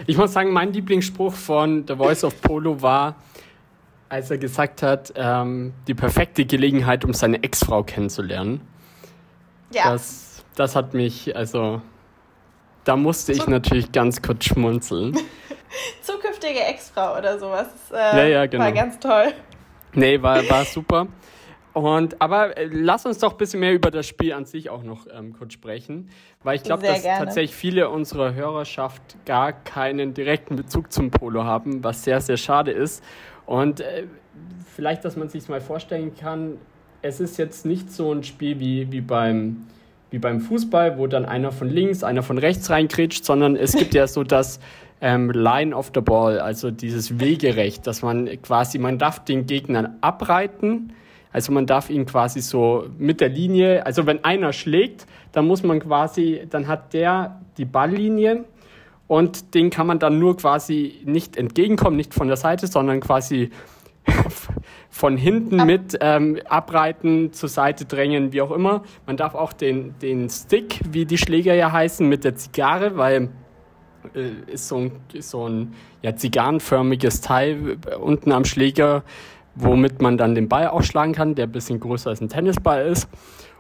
Ich 0.07 0.17
muss 0.17 0.33
sagen, 0.33 0.51
mein 0.51 0.73
Lieblingsspruch 0.73 1.33
von 1.33 1.85
The 1.87 1.95
Voice 1.95 2.23
of 2.23 2.41
Polo 2.41 2.81
war, 2.81 3.15
als 4.07 4.31
er 4.31 4.37
gesagt 4.37 4.81
hat, 4.81 5.13
ähm, 5.15 5.73
die 5.87 5.93
perfekte 5.93 6.45
Gelegenheit, 6.45 7.05
um 7.05 7.13
seine 7.13 7.43
Ex-Frau 7.43 7.83
kennenzulernen. 7.83 8.61
Ja. 9.71 9.91
Das, 9.91 10.43
das 10.55 10.75
hat 10.75 10.93
mich, 10.93 11.35
also, 11.35 11.81
da 12.83 12.95
musste 12.95 13.33
ich 13.33 13.45
natürlich 13.47 13.91
ganz 13.91 14.21
kurz 14.21 14.45
schmunzeln. 14.45 15.15
Zukünftige 16.01 16.61
Ex-Frau 16.61 17.17
oder 17.17 17.37
sowas. 17.37 17.67
Äh, 17.91 17.95
ja, 17.95 18.23
ja, 18.25 18.45
genau. 18.47 18.63
War 18.63 18.71
ganz 18.71 18.99
toll. 18.99 19.33
Nee, 19.93 20.21
war, 20.21 20.47
war 20.49 20.65
super. 20.65 21.07
Und, 21.73 22.19
aber 22.19 22.57
äh, 22.57 22.67
lass 22.71 23.05
uns 23.05 23.19
doch 23.19 23.33
ein 23.33 23.37
bisschen 23.37 23.59
mehr 23.59 23.73
über 23.73 23.91
das 23.91 24.07
Spiel 24.07 24.33
an 24.33 24.45
sich 24.45 24.69
auch 24.69 24.83
noch 24.83 25.05
ähm, 25.13 25.33
kurz 25.33 25.53
sprechen, 25.53 26.09
weil 26.43 26.55
ich 26.55 26.63
glaube, 26.63 26.83
dass 26.83 27.03
gerne. 27.03 27.25
tatsächlich 27.25 27.55
viele 27.55 27.89
unserer 27.89 28.33
Hörerschaft 28.33 29.01
gar 29.25 29.53
keinen 29.53 30.13
direkten 30.13 30.55
Bezug 30.55 30.91
zum 30.91 31.11
Polo 31.11 31.43
haben, 31.43 31.83
was 31.83 32.03
sehr, 32.03 32.21
sehr 32.21 32.37
schade 32.37 32.71
ist. 32.71 33.03
Und 33.45 33.81
äh, 33.81 34.05
vielleicht, 34.75 35.05
dass 35.05 35.15
man 35.15 35.29
sich 35.29 35.47
mal 35.47 35.61
vorstellen 35.61 36.15
kann, 36.15 36.57
es 37.01 37.19
ist 37.19 37.37
jetzt 37.37 37.65
nicht 37.65 37.91
so 37.91 38.13
ein 38.13 38.23
Spiel 38.23 38.59
wie, 38.59 38.91
wie, 38.91 39.01
beim, 39.01 39.67
wie 40.09 40.19
beim 40.19 40.41
Fußball, 40.41 40.97
wo 40.97 41.07
dann 41.07 41.25
einer 41.25 41.51
von 41.51 41.69
links, 41.69 42.03
einer 42.03 42.23
von 42.23 42.37
rechts 42.37 42.69
reinkritscht, 42.69 43.23
sondern 43.23 43.55
es 43.55 43.73
gibt 43.73 43.93
ja 43.93 44.07
so 44.07 44.23
das 44.23 44.59
ähm, 45.01 45.31
Line 45.31 45.75
of 45.75 45.91
the 45.93 46.01
Ball, 46.01 46.39
also 46.39 46.71
dieses 46.71 47.19
Wegerecht, 47.19 47.87
dass 47.87 48.01
man 48.01 48.27
quasi, 48.41 48.79
man 48.79 48.97
darf 48.97 49.23
den 49.23 49.45
Gegnern 49.45 49.97
abreiten, 50.01 50.93
also 51.31 51.51
man 51.51 51.65
darf 51.65 51.89
ihn 51.89 52.05
quasi 52.05 52.41
so 52.41 52.87
mit 52.97 53.21
der 53.21 53.29
Linie, 53.29 53.85
also 53.85 54.05
wenn 54.05 54.23
einer 54.23 54.51
schlägt, 54.53 55.05
dann 55.31 55.45
muss 55.45 55.63
man 55.63 55.79
quasi, 55.79 56.47
dann 56.49 56.67
hat 56.67 56.93
der 56.93 57.41
die 57.57 57.65
Balllinie 57.65 58.45
und 59.07 59.53
den 59.53 59.69
kann 59.69 59.87
man 59.87 59.99
dann 59.99 60.19
nur 60.19 60.37
quasi 60.37 61.01
nicht 61.05 61.37
entgegenkommen, 61.37 61.97
nicht 61.97 62.13
von 62.13 62.27
der 62.27 62.37
Seite, 62.37 62.67
sondern 62.67 62.99
quasi 62.99 63.51
von 64.89 65.17
hinten 65.17 65.65
mit 65.65 65.97
ähm, 66.01 66.39
abreiten, 66.47 67.31
zur 67.31 67.49
Seite 67.49 67.85
drängen, 67.85 68.33
wie 68.33 68.41
auch 68.41 68.51
immer. 68.51 68.83
Man 69.05 69.17
darf 69.17 69.35
auch 69.35 69.53
den, 69.53 69.95
den 69.99 70.29
Stick, 70.29 70.79
wie 70.89 71.05
die 71.05 71.17
Schläger 71.17 71.53
ja 71.53 71.71
heißen, 71.71 72.07
mit 72.07 72.23
der 72.23 72.35
Zigarre, 72.35 72.97
weil 72.97 73.29
äh, 74.15 74.51
ist 74.51 74.67
so 74.67 74.77
ein, 74.77 74.91
ist 75.13 75.29
so 75.29 75.47
ein 75.47 75.73
ja, 76.01 76.15
zigarrenförmiges 76.15 77.21
Teil 77.21 77.77
äh, 77.85 77.95
unten 77.95 78.31
am 78.31 78.45
Schläger 78.45 79.03
womit 79.59 80.01
man 80.01 80.17
dann 80.17 80.35
den 80.35 80.49
Ball 80.49 80.67
aufschlagen 80.67 81.13
kann, 81.13 81.35
der 81.35 81.47
ein 81.47 81.51
bisschen 81.51 81.79
größer 81.79 82.09
als 82.09 82.21
ein 82.21 82.29
Tennisball 82.29 82.85
ist. 82.87 83.07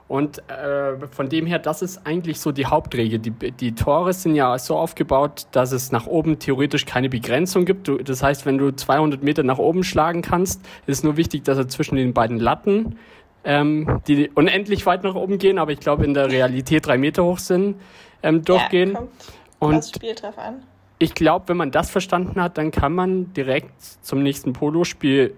Und 0.09 0.39
äh, 0.49 0.97
von 1.11 1.29
dem 1.29 1.45
her, 1.45 1.59
das 1.59 1.83
ist 1.83 2.07
eigentlich 2.07 2.39
so 2.39 2.51
die 2.51 2.65
Hauptregel. 2.65 3.19
Die, 3.19 3.29
die 3.29 3.75
Tore 3.75 4.11
sind 4.13 4.33
ja 4.33 4.57
so 4.57 4.75
aufgebaut, 4.75 5.45
dass 5.51 5.71
es 5.71 5.91
nach 5.91 6.07
oben 6.07 6.39
theoretisch 6.39 6.87
keine 6.87 7.09
Begrenzung 7.09 7.65
gibt. 7.65 7.87
Du, 7.87 7.97
das 7.99 8.23
heißt, 8.23 8.47
wenn 8.47 8.57
du 8.57 8.71
200 8.71 9.21
Meter 9.21 9.43
nach 9.43 9.59
oben 9.59 9.83
schlagen 9.83 10.23
kannst, 10.23 10.65
ist 10.87 11.03
nur 11.03 11.15
wichtig, 11.15 11.43
dass 11.43 11.59
er 11.59 11.67
zwischen 11.67 11.95
den 11.95 12.15
beiden 12.15 12.39
Latten, 12.39 12.97
ähm, 13.43 14.01
die 14.07 14.31
unendlich 14.33 14.87
weit 14.87 15.03
nach 15.03 15.13
oben 15.13 15.37
gehen, 15.37 15.59
aber 15.59 15.73
ich 15.73 15.79
glaube 15.79 16.05
in 16.05 16.15
der 16.15 16.31
Realität 16.31 16.87
drei 16.87 16.97
Meter 16.97 17.23
hoch 17.23 17.37
sind, 17.37 17.75
ähm, 18.23 18.43
durchgehen. 18.43 18.93
Ja, 18.93 18.97
kommt 18.97 19.11
Und 19.59 19.85
Spiel 19.85 20.15
drauf 20.15 20.39
an. 20.39 20.63
Ich 20.97 21.13
glaube, 21.13 21.49
wenn 21.49 21.57
man 21.57 21.69
das 21.69 21.91
verstanden 21.91 22.41
hat, 22.41 22.57
dann 22.57 22.71
kann 22.71 22.93
man 22.93 23.31
direkt 23.33 23.79
zum 24.01 24.23
nächsten 24.23 24.53
Polospiel 24.53 25.35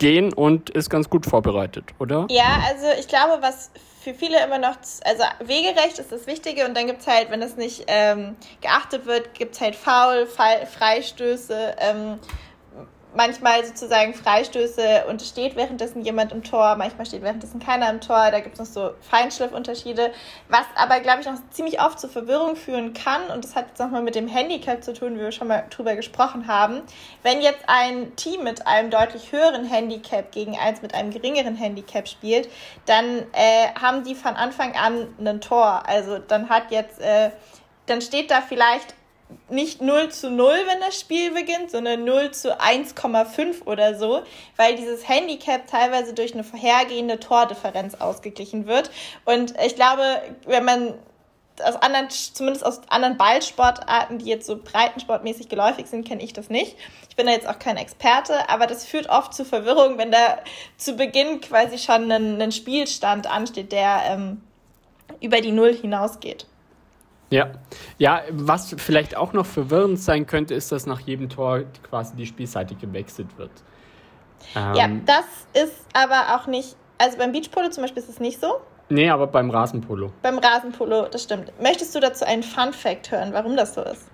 gehen 0.00 0.32
und 0.32 0.70
ist 0.70 0.90
ganz 0.90 1.08
gut 1.08 1.26
vorbereitet, 1.26 1.84
oder? 2.00 2.26
Ja, 2.30 2.62
also 2.68 2.86
ich 2.98 3.06
glaube, 3.06 3.40
was 3.42 3.70
für 4.00 4.14
viele 4.14 4.42
immer 4.42 4.58
noch, 4.58 4.76
also 5.04 5.22
Wegerecht 5.44 5.98
ist 5.98 6.10
das 6.10 6.26
Wichtige 6.26 6.66
und 6.66 6.76
dann 6.76 6.86
gibt 6.86 7.02
es 7.02 7.06
halt, 7.06 7.30
wenn 7.30 7.40
das 7.40 7.56
nicht 7.56 7.84
ähm, 7.86 8.34
geachtet 8.62 9.06
wird, 9.06 9.34
gibt 9.34 9.54
es 9.54 9.60
halt 9.60 9.76
Foul, 9.76 10.26
Freistöße, 10.26 11.76
ähm, 11.78 12.18
manchmal 13.14 13.64
sozusagen 13.64 14.14
Freistöße 14.14 15.04
und 15.08 15.22
steht 15.22 15.56
währenddessen 15.56 16.02
jemand 16.02 16.32
im 16.32 16.42
Tor, 16.42 16.76
manchmal 16.76 17.06
steht 17.06 17.22
währenddessen 17.22 17.60
keiner 17.60 17.90
im 17.90 18.00
Tor, 18.00 18.30
da 18.30 18.40
gibt 18.40 18.54
es 18.54 18.60
noch 18.60 18.66
so 18.66 18.94
Feinschliffunterschiede, 19.00 20.12
was 20.48 20.64
aber, 20.76 21.00
glaube 21.00 21.20
ich, 21.20 21.26
noch 21.26 21.38
ziemlich 21.50 21.80
oft 21.80 21.98
zur 21.98 22.10
Verwirrung 22.10 22.56
führen 22.56 22.92
kann 22.92 23.30
und 23.32 23.44
das 23.44 23.56
hat 23.56 23.68
jetzt 23.68 23.80
nochmal 23.80 24.02
mit 24.02 24.14
dem 24.14 24.28
Handicap 24.28 24.82
zu 24.84 24.92
tun, 24.92 25.16
wie 25.16 25.20
wir 25.20 25.32
schon 25.32 25.48
mal 25.48 25.64
drüber 25.70 25.96
gesprochen 25.96 26.46
haben. 26.46 26.82
Wenn 27.22 27.40
jetzt 27.40 27.64
ein 27.66 28.14
Team 28.16 28.44
mit 28.44 28.66
einem 28.66 28.90
deutlich 28.90 29.32
höheren 29.32 29.64
Handicap 29.64 30.32
gegen 30.32 30.56
eins 30.56 30.82
mit 30.82 30.94
einem 30.94 31.10
geringeren 31.10 31.56
Handicap 31.56 32.08
spielt, 32.08 32.48
dann 32.86 33.26
äh, 33.32 33.68
haben 33.80 34.04
die 34.04 34.14
von 34.14 34.36
Anfang 34.36 34.74
an 34.76 35.08
ein 35.18 35.40
Tor. 35.40 35.82
Also 35.86 36.18
dann 36.18 36.48
hat 36.48 36.70
jetzt, 36.70 37.00
äh, 37.00 37.30
dann 37.86 38.00
steht 38.00 38.30
da 38.30 38.40
vielleicht 38.40 38.94
nicht 39.48 39.80
0 39.80 40.10
zu 40.10 40.30
0, 40.30 40.48
wenn 40.66 40.80
das 40.80 40.98
Spiel 40.98 41.32
beginnt, 41.32 41.70
sondern 41.70 42.04
0 42.04 42.30
zu 42.30 42.60
1,5 42.60 43.66
oder 43.66 43.98
so, 43.98 44.22
weil 44.56 44.76
dieses 44.76 45.08
Handicap 45.08 45.66
teilweise 45.66 46.14
durch 46.14 46.34
eine 46.34 46.44
vorhergehende 46.44 47.20
Tordifferenz 47.20 47.94
ausgeglichen 47.96 48.66
wird. 48.66 48.90
Und 49.24 49.54
ich 49.64 49.74
glaube, 49.74 50.02
wenn 50.46 50.64
man 50.64 50.94
aus 51.62 51.76
anderen, 51.76 52.08
zumindest 52.10 52.64
aus 52.64 52.80
anderen 52.88 53.16
Ballsportarten, 53.16 54.18
die 54.18 54.26
jetzt 54.26 54.46
so 54.46 54.56
breitensportmäßig 54.56 55.48
geläufig 55.48 55.86
sind, 55.86 56.06
kenne 56.06 56.22
ich 56.22 56.32
das 56.32 56.48
nicht. 56.48 56.76
Ich 57.08 57.16
bin 57.16 57.26
da 57.26 57.32
jetzt 57.32 57.48
auch 57.48 57.58
kein 57.58 57.76
Experte, 57.76 58.48
aber 58.48 58.66
das 58.66 58.86
führt 58.86 59.08
oft 59.08 59.34
zu 59.34 59.44
Verwirrung, 59.44 59.98
wenn 59.98 60.10
da 60.10 60.38
zu 60.76 60.94
Beginn 60.94 61.40
quasi 61.40 61.78
schon 61.78 62.10
ein, 62.10 62.40
ein 62.40 62.52
Spielstand 62.52 63.26
ansteht, 63.26 63.72
der 63.72 64.02
ähm, 64.06 64.42
über 65.20 65.40
die 65.40 65.52
Null 65.52 65.74
hinausgeht. 65.74 66.46
Ja. 67.30 67.52
ja, 67.98 68.22
was 68.32 68.74
vielleicht 68.78 69.16
auch 69.16 69.32
noch 69.32 69.46
verwirrend 69.46 70.00
sein 70.00 70.26
könnte, 70.26 70.54
ist, 70.54 70.72
dass 70.72 70.86
nach 70.86 71.00
jedem 71.00 71.28
Tor 71.28 71.62
quasi 71.88 72.16
die 72.16 72.26
Spielseite 72.26 72.74
gewechselt 72.74 73.28
wird. 73.38 73.52
Ähm, 74.56 74.74
ja, 74.74 74.88
das 75.06 75.64
ist 75.64 75.86
aber 75.92 76.34
auch 76.34 76.48
nicht, 76.48 76.74
also 76.98 77.18
beim 77.18 77.30
Beachpolo 77.30 77.70
zum 77.70 77.84
Beispiel 77.84 78.02
ist 78.02 78.08
es 78.08 78.18
nicht 78.18 78.40
so. 78.40 78.60
Nee, 78.88 79.08
aber 79.08 79.28
beim 79.28 79.50
Rasenpolo. 79.50 80.10
Beim 80.22 80.38
Rasenpolo, 80.38 81.06
das 81.08 81.22
stimmt. 81.22 81.52
Möchtest 81.62 81.94
du 81.94 82.00
dazu 82.00 82.26
einen 82.26 82.42
Fun 82.42 82.72
Fact 82.72 83.12
hören, 83.12 83.32
warum 83.32 83.56
das 83.56 83.74
so 83.74 83.82
ist? 83.82 84.08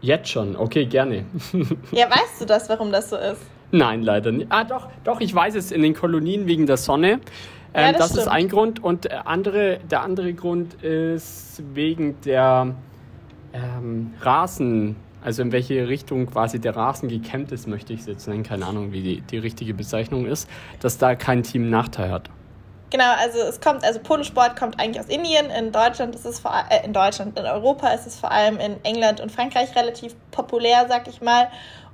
Jetzt 0.00 0.28
schon, 0.28 0.54
okay, 0.56 0.86
gerne. 0.86 1.24
ja, 1.92 2.08
weißt 2.08 2.40
du 2.40 2.44
das, 2.44 2.68
warum 2.68 2.92
das 2.92 3.10
so 3.10 3.16
ist? 3.16 3.40
Nein, 3.72 4.02
leider 4.02 4.30
nicht. 4.30 4.46
Ah, 4.50 4.64
doch, 4.64 4.88
doch, 5.02 5.20
ich 5.20 5.34
weiß 5.34 5.56
es 5.56 5.72
in 5.72 5.82
den 5.82 5.94
Kolonien 5.94 6.46
wegen 6.46 6.66
der 6.66 6.76
Sonne. 6.76 7.20
Ähm, 7.74 7.86
ja, 7.86 7.92
das, 7.92 8.10
das 8.10 8.18
ist 8.18 8.28
ein 8.28 8.48
Grund. 8.48 8.82
Und 8.82 9.06
äh, 9.06 9.18
andere, 9.24 9.80
der 9.90 10.02
andere 10.02 10.32
Grund 10.34 10.82
ist 10.82 11.62
wegen 11.74 12.20
der 12.22 12.74
ähm, 13.52 14.14
Rasen, 14.20 14.96
also 15.24 15.42
in 15.42 15.52
welche 15.52 15.88
Richtung 15.88 16.26
quasi 16.26 16.60
der 16.60 16.76
Rasen 16.76 17.08
gekämmt 17.08 17.52
ist, 17.52 17.66
möchte 17.66 17.92
ich 17.92 18.00
es 18.00 18.06
jetzt 18.06 18.28
nennen. 18.28 18.42
Keine 18.42 18.66
Ahnung, 18.66 18.92
wie 18.92 19.02
die, 19.02 19.20
die 19.22 19.38
richtige 19.38 19.74
Bezeichnung 19.74 20.26
ist, 20.26 20.48
dass 20.80 20.98
da 20.98 21.14
kein 21.14 21.42
Team 21.42 21.70
Nachteil 21.70 22.10
hat. 22.10 22.28
Genau, 22.92 23.14
also 23.18 23.38
es 23.38 23.58
kommt, 23.58 23.84
also 23.84 24.00
Polosport 24.00 24.54
kommt 24.54 24.78
eigentlich 24.78 25.00
aus 25.00 25.08
Indien. 25.08 25.46
In 25.48 25.72
Deutschland 25.72 26.14
ist 26.14 26.26
es 26.26 26.40
vor 26.40 26.52
äh, 26.68 26.84
in 26.84 26.92
Deutschland, 26.92 27.38
in 27.38 27.46
Europa 27.46 27.88
ist 27.88 28.06
es 28.06 28.20
vor 28.20 28.30
allem 28.30 28.58
in 28.58 28.84
England 28.84 29.18
und 29.18 29.32
Frankreich 29.32 29.74
relativ 29.74 30.14
populär, 30.30 30.84
sag 30.90 31.08
ich 31.08 31.22
mal. 31.22 31.48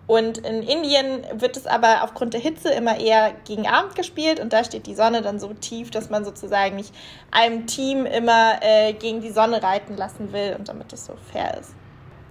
Und 0.09 0.39
in 0.39 0.63
Indien 0.63 1.23
wird 1.35 1.59
es 1.59 1.67
aber 1.67 2.03
aufgrund 2.03 2.33
der 2.33 2.41
Hitze 2.41 2.71
immer 2.71 2.99
eher 2.99 3.33
gegen 3.45 3.69
Abend 3.69 3.95
gespielt 3.95 4.41
und 4.41 4.55
da 4.55 4.65
steht 4.65 4.87
die 4.87 4.95
Sonne 4.95 5.21
dann 5.21 5.39
so 5.39 5.53
tief, 5.53 5.91
dass 5.91 6.09
man 6.09 6.25
sozusagen 6.25 6.77
nicht 6.77 6.95
einem 7.31 7.67
Team 7.67 8.07
immer 8.07 8.55
äh, 8.63 8.95
gegen 8.95 9.21
die 9.21 9.31
Sonne 9.31 9.63
reiten 9.63 9.99
lassen 9.99 10.33
will 10.33 10.57
und 10.59 10.69
damit 10.71 10.95
es 10.95 11.05
so 11.05 11.13
fair 11.31 11.59
ist. 11.61 11.75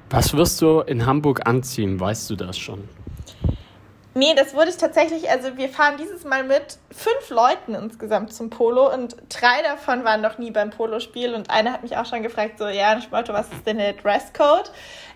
Was 0.10 0.34
wirst 0.34 0.60
du 0.60 0.82
in 0.82 1.06
Hamburg 1.06 1.46
anziehen? 1.46 2.00
Weißt 2.00 2.28
du 2.32 2.36
das 2.36 2.58
schon? 2.58 2.90
Nee, 4.18 4.34
das 4.36 4.56
wurde 4.56 4.72
ich 4.72 4.78
tatsächlich, 4.78 5.30
also 5.30 5.58
wir 5.58 5.70
fahren 5.70 5.98
dieses 6.00 6.24
Mal 6.24 6.44
mit 6.44 6.80
fünf 6.90 7.30
Leuten 7.30 7.76
insgesamt 7.76 8.34
zum 8.34 8.50
Polo 8.50 8.92
und 8.92 9.16
drei 9.30 9.62
davon 9.62 10.04
waren 10.04 10.22
noch 10.22 10.40
nie 10.40 10.50
beim 10.50 10.72
Polospiel 10.72 11.36
und 11.36 11.52
einer 11.52 11.72
hat 11.72 11.84
mich 11.84 11.96
auch 11.98 12.06
schon 12.08 12.24
gefragt, 12.24 12.58
so, 12.58 12.68
ja, 12.68 13.00
Schmolto, 13.00 13.32
was 13.34 13.48
ist 13.52 13.68
denn 13.68 13.78
der 13.78 13.94
Dresscode? 13.94 14.72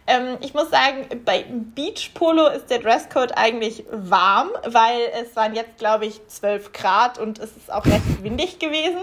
Ähm, 0.08 0.38
ich 0.42 0.54
muss 0.54 0.70
sagen, 0.70 1.22
bei 1.26 1.46
Beach 1.50 2.12
Polo 2.14 2.48
ist 2.48 2.70
der 2.70 2.80
Dresscode 2.80 3.38
eigentlich 3.38 3.86
warm, 3.92 4.50
weil 4.66 5.00
es 5.22 5.36
waren 5.36 5.54
jetzt, 5.54 5.78
glaube 5.78 6.06
ich, 6.06 6.26
12 6.28 6.72
Grad 6.74 7.20
und 7.20 7.40
es 7.40 7.56
ist 7.56 7.72
auch 7.72 7.86
recht 7.86 8.02
windig 8.24 8.60
gewesen. 8.60 9.02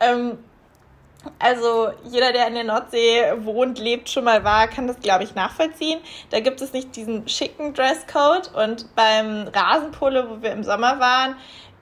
Ähm, 0.00 0.38
also 1.38 1.90
jeder, 2.04 2.32
der 2.32 2.46
in 2.46 2.54
der 2.54 2.64
Nordsee 2.64 3.32
wohnt, 3.38 3.78
lebt, 3.78 4.08
schon 4.08 4.24
mal 4.24 4.44
war, 4.44 4.68
kann 4.68 4.86
das, 4.86 5.00
glaube 5.00 5.24
ich, 5.24 5.34
nachvollziehen. 5.34 6.00
Da 6.30 6.40
gibt 6.40 6.60
es 6.60 6.72
nicht 6.72 6.94
diesen 6.94 7.28
schicken 7.28 7.74
Dresscode. 7.74 8.52
Und 8.54 8.94
beim 8.94 9.48
Rasenpolo, 9.48 10.30
wo 10.30 10.42
wir 10.42 10.52
im 10.52 10.62
Sommer 10.62 11.00
waren, 11.00 11.36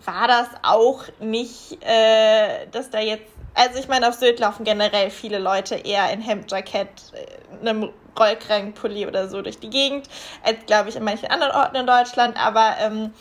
war 0.05 0.29
das 0.29 0.49
auch 0.63 1.05
nicht, 1.21 1.79
äh, 1.83 2.67
dass 2.71 2.91
da 2.91 3.01
jetzt. 3.01 3.34
Also 3.55 3.79
ich 3.79 3.89
meine, 3.89 4.09
auf 4.09 4.15
Sylt 4.15 4.41
laufen 4.41 4.65
generell 4.65 5.11
viele 5.11 5.39
Leute 5.39 5.77
eher 5.77 6.13
in 6.13 6.21
Hemdjackett, 6.21 6.89
äh, 7.13 7.61
einem 7.61 7.91
Rollkragenpulli 8.19 9.07
oder 9.07 9.29
so 9.29 9.43
durch 9.43 9.59
die 9.59 9.71
Gegend, 9.71 10.09
als 10.43 10.67
glaube 10.67 10.89
ich 10.89 10.97
in 10.97 11.05
manchen 11.05 11.31
anderen 11.31 11.55
Orten 11.55 11.77
in 11.77 11.87
Deutschland. 11.87 12.37
Aber 12.37 12.77
ähm, 12.81 13.13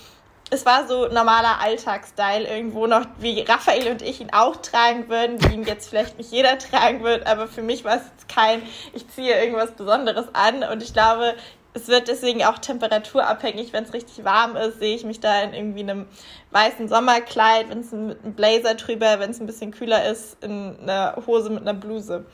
es 0.49 0.65
war 0.65 0.87
so 0.87 1.07
normaler 1.07 1.59
Alltagsstyle 1.61 2.47
irgendwo 2.47 2.85
noch, 2.85 3.05
wie 3.17 3.41
Raphael 3.41 3.89
und 3.89 4.01
ich 4.01 4.21
ihn 4.21 4.31
auch 4.31 4.55
tragen 4.57 5.09
würden, 5.09 5.41
wie 5.43 5.53
ihn 5.53 5.63
jetzt 5.63 5.89
vielleicht 5.89 6.17
nicht 6.17 6.31
jeder 6.31 6.57
tragen 6.59 7.03
wird, 7.03 7.25
aber 7.25 7.47
für 7.47 7.61
mich 7.61 7.83
war 7.83 7.95
es 7.97 8.03
kein, 8.33 8.61
ich 8.93 9.07
ziehe 9.09 9.39
irgendwas 9.39 9.71
Besonderes 9.71 10.27
an 10.33 10.63
und 10.63 10.83
ich 10.83 10.93
glaube, 10.93 11.35
es 11.73 11.87
wird 11.87 12.07
deswegen 12.07 12.43
auch 12.43 12.59
temperaturabhängig, 12.59 13.73
wenn 13.73 13.83
es 13.83 13.93
richtig 13.93 14.23
warm 14.23 14.55
ist, 14.55 14.79
sehe 14.79 14.95
ich 14.95 15.03
mich 15.03 15.19
da 15.19 15.41
in 15.41 15.53
irgendwie 15.53 15.81
einem 15.81 16.05
weißen 16.51 16.87
Sommerkleid, 16.87 17.69
wenn 17.69 17.79
es 17.79 17.91
mit 17.91 18.23
einem 18.23 18.33
Blazer 18.33 18.75
drüber, 18.75 19.19
wenn 19.19 19.31
es 19.31 19.39
ein 19.39 19.47
bisschen 19.47 19.71
kühler 19.71 20.09
ist, 20.09 20.43
in 20.43 20.77
einer 20.81 21.15
Hose 21.25 21.49
mit 21.49 21.61
einer 21.61 21.73
Bluse. 21.73 22.25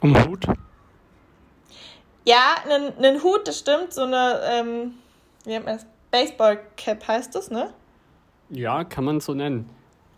Um 0.00 0.16
Hut? 0.26 0.46
Ja, 2.24 2.56
einen 2.68 3.22
Hut, 3.22 3.46
das 3.46 3.58
stimmt, 3.58 3.92
so 3.92 4.02
eine, 4.02 4.40
ähm, 4.44 4.94
wie 5.44 5.50
nennt 5.50 5.64
man 5.64 5.76
das? 5.76 5.86
Baseball 6.10 6.60
Cap 6.76 7.06
heißt 7.06 7.34
das, 7.34 7.50
ne? 7.50 7.72
Ja, 8.50 8.84
kann 8.84 9.04
man 9.04 9.20
so 9.20 9.34
nennen. 9.34 9.68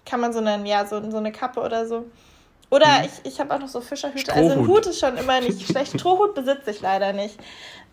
Kann 0.05 0.21
man 0.21 0.33
so 0.33 0.41
nennen, 0.41 0.67
ja, 0.67 0.87
so, 0.87 1.11
so 1.11 1.17
eine 1.17 1.33
Kappe 1.33 1.61
oder 1.61 1.87
so. 1.87 2.07
Oder 2.71 2.99
hm. 2.99 3.07
ich, 3.07 3.33
ich 3.33 3.41
habe 3.41 3.55
auch 3.55 3.59
noch 3.59 3.69
so 3.69 3.81
Fischerhüte. 3.81 4.21
Strohhut. 4.21 4.51
Also 4.51 4.61
ein 4.61 4.67
Hut 4.67 4.87
ist 4.87 5.01
schon 5.01 5.17
immer 5.17 5.41
nicht 5.41 5.67
schlecht. 5.67 5.99
Strohhut 5.99 6.35
besitze 6.35 6.71
ich 6.71 6.81
leider 6.81 7.13
nicht. 7.15 7.39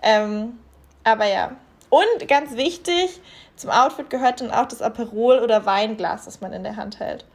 Ähm, 0.02 0.60
aber 1.06 1.26
ja. 1.28 1.56
Und 1.90 2.28
ganz 2.28 2.58
wichtig, 2.58 3.22
zum 3.56 3.70
Outfit 3.70 4.10
gehört 4.10 4.42
dann 4.42 4.52
auch 4.52 4.68
das 4.68 4.82
Aperol 4.82 5.40
oder 5.40 5.66
Weinglas, 5.66 6.26
das 6.26 6.42
man 6.42 6.52
in 6.52 6.64
der 6.64 6.76
Hand 6.76 7.00
hält. 7.00 7.26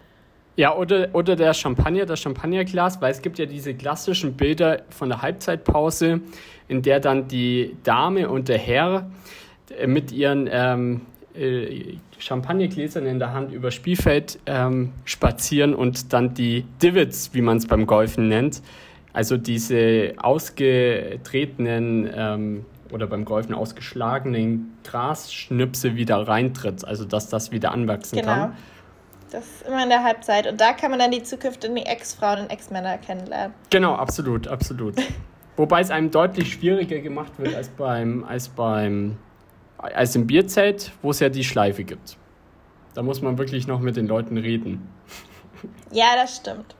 Ja, 0.56 0.76
oder, 0.76 1.08
oder 1.14 1.36
der 1.36 1.54
Champagner, 1.54 2.04
das 2.04 2.20
Champagnerglas, 2.20 3.00
weil 3.00 3.12
es 3.12 3.22
gibt 3.22 3.38
ja 3.38 3.46
diese 3.46 3.72
klassischen 3.72 4.34
Bilder 4.34 4.82
von 4.90 5.08
der 5.08 5.22
Halbzeitpause, 5.22 6.20
in 6.68 6.82
der 6.82 7.00
dann 7.00 7.28
die 7.28 7.76
Dame 7.84 8.28
und 8.28 8.48
der 8.48 8.58
Herr 8.58 9.08
äh, 9.78 9.86
mit 9.86 10.12
ihren 10.12 10.48
ähm, 10.52 11.06
äh, 11.34 11.96
Champagnergläsern 12.18 13.06
in 13.06 13.18
der 13.18 13.32
Hand 13.32 13.52
über 13.52 13.70
Spielfeld 13.70 14.38
ähm, 14.44 14.92
spazieren 15.04 15.74
und 15.74 16.12
dann 16.12 16.34
die 16.34 16.66
Divots, 16.82 17.30
wie 17.32 17.40
man 17.40 17.56
es 17.56 17.66
beim 17.66 17.86
Golfen 17.86 18.28
nennt, 18.28 18.60
also 19.12 19.36
diese 19.36 20.14
ausgetretenen 20.18 22.10
ähm, 22.14 22.66
oder 22.92 23.06
beim 23.06 23.24
Golfen 23.24 23.54
ausgeschlagenen 23.54 24.76
Grasschnipse 24.84 25.96
wieder 25.96 26.26
reintritt, 26.26 26.84
also 26.84 27.04
dass 27.04 27.28
das 27.28 27.50
wieder 27.50 27.72
anwachsen 27.72 28.20
genau. 28.20 28.32
kann. 28.32 28.56
Das 29.30 29.44
ist 29.44 29.66
immer 29.66 29.82
in 29.82 29.88
der 29.88 30.02
Halbzeit. 30.02 30.46
Und 30.46 30.60
da 30.60 30.72
kann 30.72 30.90
man 30.90 30.98
dann 30.98 31.12
die 31.12 31.22
zukünftigen 31.22 31.76
Ex-Frauen 31.76 32.40
und 32.40 32.50
Ex-Männer 32.50 32.98
kennenlernen. 32.98 33.54
Genau, 33.70 33.94
absolut, 33.94 34.48
absolut. 34.48 34.96
Wobei 35.56 35.80
es 35.80 35.90
einem 35.90 36.10
deutlich 36.10 36.52
schwieriger 36.52 36.98
gemacht 36.98 37.32
wird 37.38 37.54
als 37.54 37.68
beim, 37.68 38.24
als 38.24 38.48
beim 38.48 39.16
als 39.78 40.14
im 40.14 40.26
Bierzelt, 40.26 40.92
wo 41.02 41.10
es 41.10 41.20
ja 41.20 41.28
die 41.28 41.44
Schleife 41.44 41.84
gibt. 41.84 42.16
Da 42.94 43.02
muss 43.02 43.22
man 43.22 43.38
wirklich 43.38 43.66
noch 43.66 43.80
mit 43.80 43.96
den 43.96 44.06
Leuten 44.06 44.36
reden. 44.36 44.88
Ja, 45.90 46.16
das 46.16 46.36
stimmt. 46.36 46.74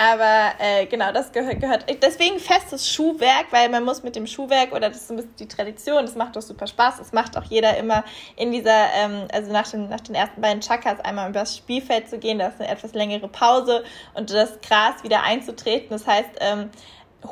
Aber 0.00 0.52
äh, 0.60 0.86
genau, 0.86 1.10
das 1.10 1.32
gehört, 1.32 1.60
gehört. 1.60 1.84
Deswegen 2.00 2.38
festes 2.38 2.88
Schuhwerk, 2.88 3.46
weil 3.50 3.68
man 3.68 3.82
muss 3.82 4.04
mit 4.04 4.14
dem 4.14 4.28
Schuhwerk, 4.28 4.70
oder 4.70 4.90
das 4.90 4.98
ist 4.98 5.10
ein 5.10 5.16
bisschen 5.16 5.34
die 5.40 5.48
Tradition, 5.48 6.06
das 6.06 6.14
macht 6.14 6.36
doch 6.36 6.40
super 6.40 6.68
Spaß. 6.68 6.98
Das 6.98 7.12
macht 7.12 7.36
auch 7.36 7.42
jeder 7.42 7.76
immer 7.76 8.04
in 8.36 8.52
dieser, 8.52 8.92
ähm, 8.94 9.26
also 9.32 9.52
nach 9.52 9.68
den, 9.68 9.88
nach 9.88 10.00
den 10.00 10.14
ersten 10.14 10.40
beiden 10.40 10.62
Chakas 10.62 11.00
einmal 11.00 11.28
übers 11.28 11.56
Spielfeld 11.56 12.08
zu 12.08 12.18
gehen. 12.18 12.38
Da 12.38 12.46
ist 12.46 12.60
eine 12.60 12.68
etwas 12.68 12.94
längere 12.94 13.26
Pause 13.26 13.82
und 14.14 14.30
das 14.30 14.60
Gras 14.60 15.02
wieder 15.02 15.24
einzutreten. 15.24 15.88
Das 15.90 16.06
heißt, 16.06 16.30
ähm, 16.38 16.70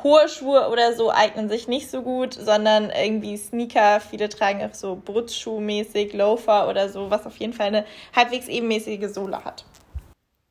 hohe 0.03 0.29
Schuhe 0.29 0.69
oder 0.69 0.93
so 0.93 1.13
eignen 1.13 1.49
sich 1.49 1.69
nicht 1.69 1.89
so 1.89 2.03
gut, 2.03 2.35
sondern 2.35 2.91
irgendwie 2.91 3.37
Sneaker. 3.37 4.01
Viele 4.01 4.29
tragen 4.29 4.69
auch 4.69 4.75
so 4.75 4.97
Brutzschuh-mäßig, 4.97 6.17
Loafer 6.17 6.69
oder 6.69 6.89
so, 6.89 7.13
was 7.13 7.27
auf 7.27 7.37
jeden 7.37 7.53
Fall 7.53 7.69
eine 7.69 7.85
halbwegs 8.17 8.49
ebenmäßige 8.49 9.07
Sohle 9.13 9.45
hat. 9.45 9.65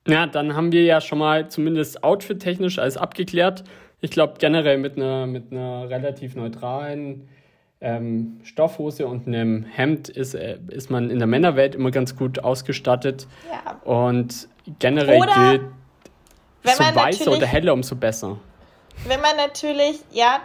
Ja, 0.08 0.28
dann 0.28 0.56
haben 0.56 0.72
wir 0.72 0.84
ja 0.84 1.02
schon 1.02 1.20
mal 1.20 1.50
zumindest 1.50 2.04
outfit-technisch 2.04 2.80
alles 2.80 2.98
abgeklärt. 2.98 3.64
Ich 4.02 4.12
glaube, 4.12 4.36
generell 4.38 4.78
mit 4.78 4.98
einer, 4.98 5.26
mit 5.26 5.52
einer 5.52 5.90
relativ 5.90 6.36
neutralen 6.36 7.28
ähm, 7.82 8.40
Stoffhose 8.44 9.08
und 9.08 9.28
einem 9.28 9.64
Hemd 9.64 10.10
ist, 10.10 10.36
äh, 10.36 10.60
ist 10.70 10.92
man 10.92 11.10
in 11.10 11.18
der 11.18 11.28
Männerwelt 11.28 11.76
immer 11.76 11.92
ganz 11.92 12.16
gut 12.16 12.44
ausgestattet. 12.44 13.28
Ja. 13.52 13.82
Und 13.84 14.48
generell 14.80 15.22
oder 15.22 15.52
gilt, 15.52 15.62
so 16.64 16.84
weißer 16.84 17.32
oder 17.32 17.46
heller, 17.46 17.74
umso 17.74 17.96
besser 17.96 18.38
wenn 19.04 19.22
man 19.22 19.36
natürlich, 19.36 20.00
ja, 20.12 20.42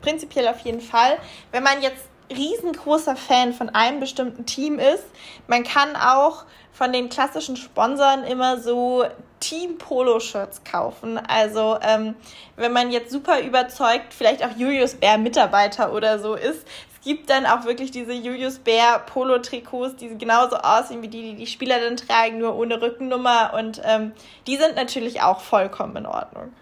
prinzipiell 0.00 0.48
auf 0.48 0.60
jeden 0.60 0.80
Fall, 0.80 1.18
wenn 1.50 1.62
man 1.62 1.82
jetzt 1.82 2.08
riesengroßer 2.30 3.16
Fan 3.16 3.52
von 3.52 3.68
einem 3.70 4.00
bestimmten 4.00 4.46
Team 4.46 4.78
ist, 4.78 5.04
man 5.46 5.64
kann 5.64 5.96
auch 5.96 6.44
von 6.72 6.92
den 6.92 7.08
klassischen 7.08 7.56
Sponsoren 7.56 8.24
immer 8.24 8.58
so 8.58 9.04
Team-Polo-Shirts 9.40 10.64
kaufen. 10.64 11.18
Also 11.18 11.78
ähm, 11.82 12.14
wenn 12.56 12.72
man 12.72 12.90
jetzt 12.90 13.10
super 13.10 13.40
überzeugt, 13.40 14.14
vielleicht 14.14 14.44
auch 14.44 14.56
Julius 14.56 14.94
Bär 14.94 15.18
Mitarbeiter 15.18 15.92
oder 15.92 16.18
so 16.18 16.34
ist, 16.34 16.66
es 16.94 17.04
gibt 17.04 17.30
dann 17.30 17.46
auch 17.46 17.64
wirklich 17.64 17.90
diese 17.90 18.12
Julius 18.12 18.58
Bär 18.58 18.98
Polo-Trikots, 18.98 19.96
die 19.96 20.16
genauso 20.16 20.56
aussehen 20.56 21.02
wie 21.02 21.08
die, 21.08 21.22
die 21.22 21.36
die 21.36 21.46
Spieler 21.46 21.80
dann 21.80 21.96
tragen, 21.96 22.38
nur 22.38 22.56
ohne 22.56 22.80
Rückennummer 22.80 23.52
und 23.54 23.80
ähm, 23.84 24.12
die 24.46 24.56
sind 24.56 24.76
natürlich 24.76 25.22
auch 25.22 25.40
vollkommen 25.40 25.96
in 25.96 26.06
Ordnung. 26.06 26.52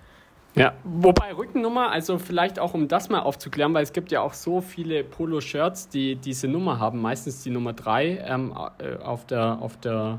Ja, 0.55 0.73
wobei 0.83 1.33
Rückennummer, 1.35 1.91
also 1.91 2.19
vielleicht 2.19 2.59
auch 2.59 2.75
um 2.75 2.89
das 2.89 3.09
mal 3.09 3.21
aufzuklären, 3.21 3.75
weil 3.75 3.83
es 3.83 3.93
gibt 3.93 4.11
ja 4.11 4.23
auch 4.23 4.33
so 4.33 4.61
viele 4.61 5.05
Polo-Shirts, 5.05 5.89
die 5.89 6.17
diese 6.17 6.49
Nummer 6.49 6.81
haben, 6.81 7.01
meistens 7.01 7.43
die 7.43 7.51
Nummer 7.51 7.73
3 7.73 8.25
ähm, 8.27 8.55
äh, 8.79 8.97
auf, 9.03 9.27
der, 9.27 9.59
auf, 9.61 9.77
der, 9.79 10.19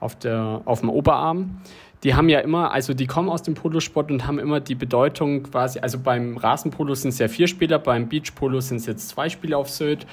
auf, 0.00 0.16
der, 0.16 0.62
auf 0.64 0.80
dem 0.80 0.90
Oberarm. 0.90 1.60
Die 2.04 2.14
haben 2.14 2.28
ja 2.28 2.40
immer, 2.40 2.72
also 2.72 2.94
die 2.94 3.06
kommen 3.06 3.28
aus 3.28 3.42
dem 3.42 3.54
Polosport 3.54 4.10
und 4.10 4.26
haben 4.26 4.38
immer 4.38 4.60
die 4.60 4.74
Bedeutung 4.74 5.42
quasi, 5.42 5.80
also 5.80 5.98
beim 5.98 6.36
Rasenpolo 6.36 6.94
sind 6.94 7.10
es 7.10 7.18
ja 7.18 7.28
vier 7.28 7.48
Spieler, 7.48 7.78
beim 7.78 8.08
Beachpolo 8.08 8.60
sind 8.60 8.78
es 8.78 8.86
jetzt 8.86 9.08
zwei 9.08 9.28
Spieler 9.28 9.58
auf 9.58 9.68
Sylt, 9.70 10.06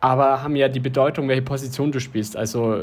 aber 0.00 0.42
haben 0.42 0.56
ja 0.56 0.68
die 0.68 0.80
Bedeutung, 0.80 1.28
welche 1.28 1.42
Position 1.42 1.92
du 1.92 2.00
spielst. 2.00 2.36
Also 2.36 2.82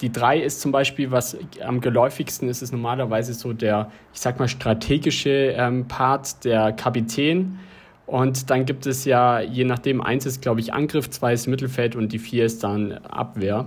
die 0.00 0.12
drei 0.12 0.38
ist 0.38 0.60
zum 0.60 0.72
Beispiel, 0.72 1.10
was 1.10 1.36
am 1.64 1.80
geläufigsten 1.80 2.48
ist, 2.48 2.62
ist 2.62 2.72
normalerweise 2.72 3.34
so 3.34 3.52
der, 3.52 3.90
ich 4.12 4.20
sag 4.20 4.38
mal, 4.38 4.48
strategische 4.48 5.54
ähm, 5.56 5.88
Part, 5.88 6.44
der 6.44 6.72
Kapitän. 6.72 7.58
Und 8.06 8.50
dann 8.50 8.66
gibt 8.66 8.86
es 8.86 9.04
ja, 9.04 9.40
je 9.40 9.64
nachdem, 9.64 10.00
eins 10.00 10.26
ist, 10.26 10.42
glaube 10.42 10.60
ich, 10.60 10.72
Angriff, 10.72 11.10
zwei 11.10 11.32
ist 11.32 11.46
Mittelfeld 11.48 11.96
und 11.96 12.12
die 12.12 12.18
vier 12.18 12.44
ist 12.44 12.62
dann 12.62 12.92
Abwehr. 12.92 13.66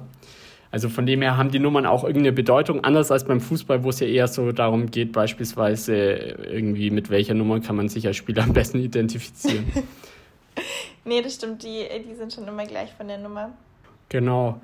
Also 0.71 0.87
von 0.87 1.05
dem 1.07 1.23
her 1.23 1.35
haben 1.35 1.49
die 1.49 1.59
Nummern 1.59 1.87
auch 1.87 2.03
irgendeine 2.03 2.31
Bedeutung, 2.31 2.83
anders 2.83 3.11
als 3.11 3.25
beim 3.25 3.41
Fußball, 3.41 3.83
wo 3.83 3.89
es 3.89 3.99
ja 3.99 4.07
eher 4.07 4.27
so 4.27 4.51
darum 4.51 4.91
geht, 4.91 5.11
beispielsweise 5.11 5.95
irgendwie 6.03 6.91
mit 6.91 7.09
welcher 7.09 7.33
Nummer 7.33 7.59
kann 7.59 7.75
man 7.75 7.89
sich 7.89 8.05
als 8.05 8.17
Spieler 8.17 8.43
am 8.43 8.53
besten 8.53 8.79
identifizieren. 8.79 9.65
nee, 11.09 11.21
das 11.21 11.35
stimmt, 11.35 11.63
die, 11.63 11.85
die 12.07 12.15
sind 12.15 12.31
schon 12.31 12.47
immer 12.47 12.65
gleich 12.65 12.93
von 12.93 13.07
der 13.07 13.17
Nummer. 13.17 13.51
Genau. 14.07 14.61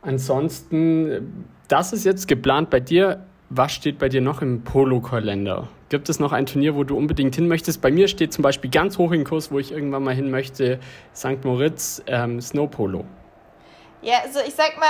Ansonsten, 0.00 1.44
das 1.68 1.92
ist 1.92 2.04
jetzt 2.04 2.26
geplant 2.26 2.70
bei 2.70 2.80
dir. 2.80 3.26
Was 3.50 3.72
steht 3.72 3.98
bei 3.98 4.08
dir 4.08 4.20
noch 4.20 4.42
im 4.42 4.62
Polo-Kalender? 4.62 5.68
Gibt 5.88 6.08
es 6.08 6.20
noch 6.20 6.32
ein 6.32 6.46
Turnier, 6.46 6.74
wo 6.74 6.84
du 6.84 6.96
unbedingt 6.96 7.34
hin 7.34 7.48
möchtest? 7.48 7.80
Bei 7.80 7.90
mir 7.90 8.08
steht 8.08 8.32
zum 8.32 8.42
Beispiel 8.42 8.70
ganz 8.70 8.98
hoch 8.98 9.10
im 9.12 9.24
Kurs, 9.24 9.50
wo 9.50 9.58
ich 9.58 9.72
irgendwann 9.72 10.04
mal 10.04 10.14
hin 10.14 10.30
möchte, 10.30 10.78
St. 11.14 11.44
Moritz 11.44 12.02
ähm, 12.06 12.40
Snowpolo. 12.40 13.04
Ja, 14.02 14.16
also 14.24 14.40
ich 14.46 14.54
sag 14.54 14.78
mal, 14.78 14.86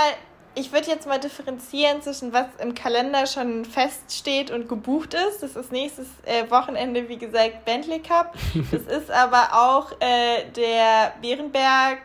ich 0.55 0.73
würde 0.73 0.89
jetzt 0.89 1.07
mal 1.07 1.19
differenzieren 1.19 2.03
zwischen 2.03 2.33
was 2.33 2.47
im 2.61 2.75
Kalender 2.75 3.27
schon 3.27 3.65
feststeht 3.65 4.51
und 4.51 4.69
gebucht 4.69 5.15
ist. 5.15 5.43
Das 5.43 5.57
ist 5.57 5.73
nächstes 5.73 6.07
äh, 6.25 6.51
Wochenende, 6.51 7.09
wie 7.09 7.19
gesagt, 7.19 7.65
Bentley 7.65 8.01
Cup. 8.01 8.35
Das 8.71 8.83
ist 8.83 9.11
aber 9.11 9.51
auch 9.53 9.93
äh, 10.01 10.45
der 10.57 11.15
Bärenberg 11.21 12.01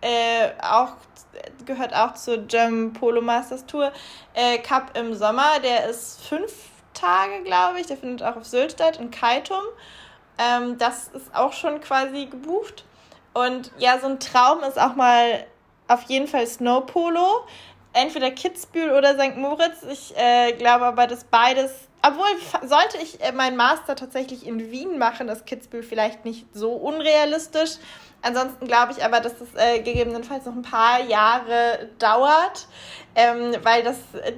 äh, 0.00 0.50
auch 0.62 0.92
gehört 1.64 1.94
auch 1.94 2.14
zur 2.14 2.38
German 2.38 2.92
Polo 2.92 3.20
Masters 3.20 3.66
Tour 3.66 3.92
äh, 4.34 4.58
Cup 4.58 4.96
im 4.96 5.14
Sommer. 5.14 5.60
Der 5.62 5.88
ist 5.88 6.20
fünf 6.26 6.52
Tage, 6.94 7.42
glaube 7.44 7.80
ich. 7.80 7.86
Der 7.86 7.96
findet 7.96 8.22
auch 8.22 8.36
auf 8.36 8.44
Sylt 8.44 8.72
statt, 8.72 8.98
in 8.98 9.10
Kaitum. 9.10 9.62
Ähm, 10.38 10.78
das 10.78 11.08
ist 11.08 11.34
auch 11.34 11.52
schon 11.52 11.80
quasi 11.80 12.26
gebucht. 12.26 12.84
Und 13.34 13.72
ja, 13.78 13.98
so 13.98 14.06
ein 14.06 14.20
Traum 14.20 14.62
ist 14.62 14.78
auch 14.78 14.94
mal 14.94 15.46
auf 15.86 16.02
jeden 16.04 16.26
Fall 16.26 16.46
Snow 16.46 16.84
Polo. 16.84 17.46
Entweder 18.00 18.30
Kitzbühel 18.30 18.92
oder 18.92 19.14
St. 19.14 19.36
Moritz. 19.36 19.82
Ich 19.90 20.16
äh, 20.16 20.52
glaube 20.52 20.84
aber, 20.84 21.08
dass 21.08 21.24
beides. 21.24 21.72
Obwohl, 22.00 22.68
sollte 22.68 22.96
ich 23.02 23.20
äh, 23.20 23.32
meinen 23.32 23.56
Master 23.56 23.96
tatsächlich 23.96 24.46
in 24.46 24.70
Wien 24.70 24.98
machen, 24.98 25.28
ist 25.28 25.46
Kitzbühel 25.46 25.82
vielleicht 25.82 26.24
nicht 26.24 26.46
so 26.54 26.74
unrealistisch. 26.74 27.70
Ansonsten 28.22 28.68
glaube 28.68 28.92
ich 28.92 29.04
aber, 29.04 29.18
dass 29.18 29.34
das 29.40 29.48
äh, 29.56 29.80
gegebenenfalls 29.80 30.44
noch 30.44 30.54
ein 30.54 30.62
paar 30.62 31.00
Jahre 31.02 31.88
dauert, 31.98 32.68
ähm, 33.16 33.56
weil 33.64 33.82
das 33.82 33.96
äh, 34.22 34.34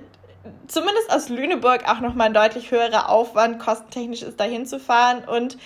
zumindest 0.67 1.13
aus 1.13 1.29
Lüneburg 1.29 1.87
auch 1.87 2.01
nochmal 2.01 2.29
ein 2.29 2.35
deutlich 2.35 2.71
höherer 2.71 3.11
Aufwand 3.11 3.59
kostentechnisch 3.59 4.23
ist, 4.23 4.41
da 4.41 4.45
hinzufahren. 4.45 5.29
Und 5.29 5.59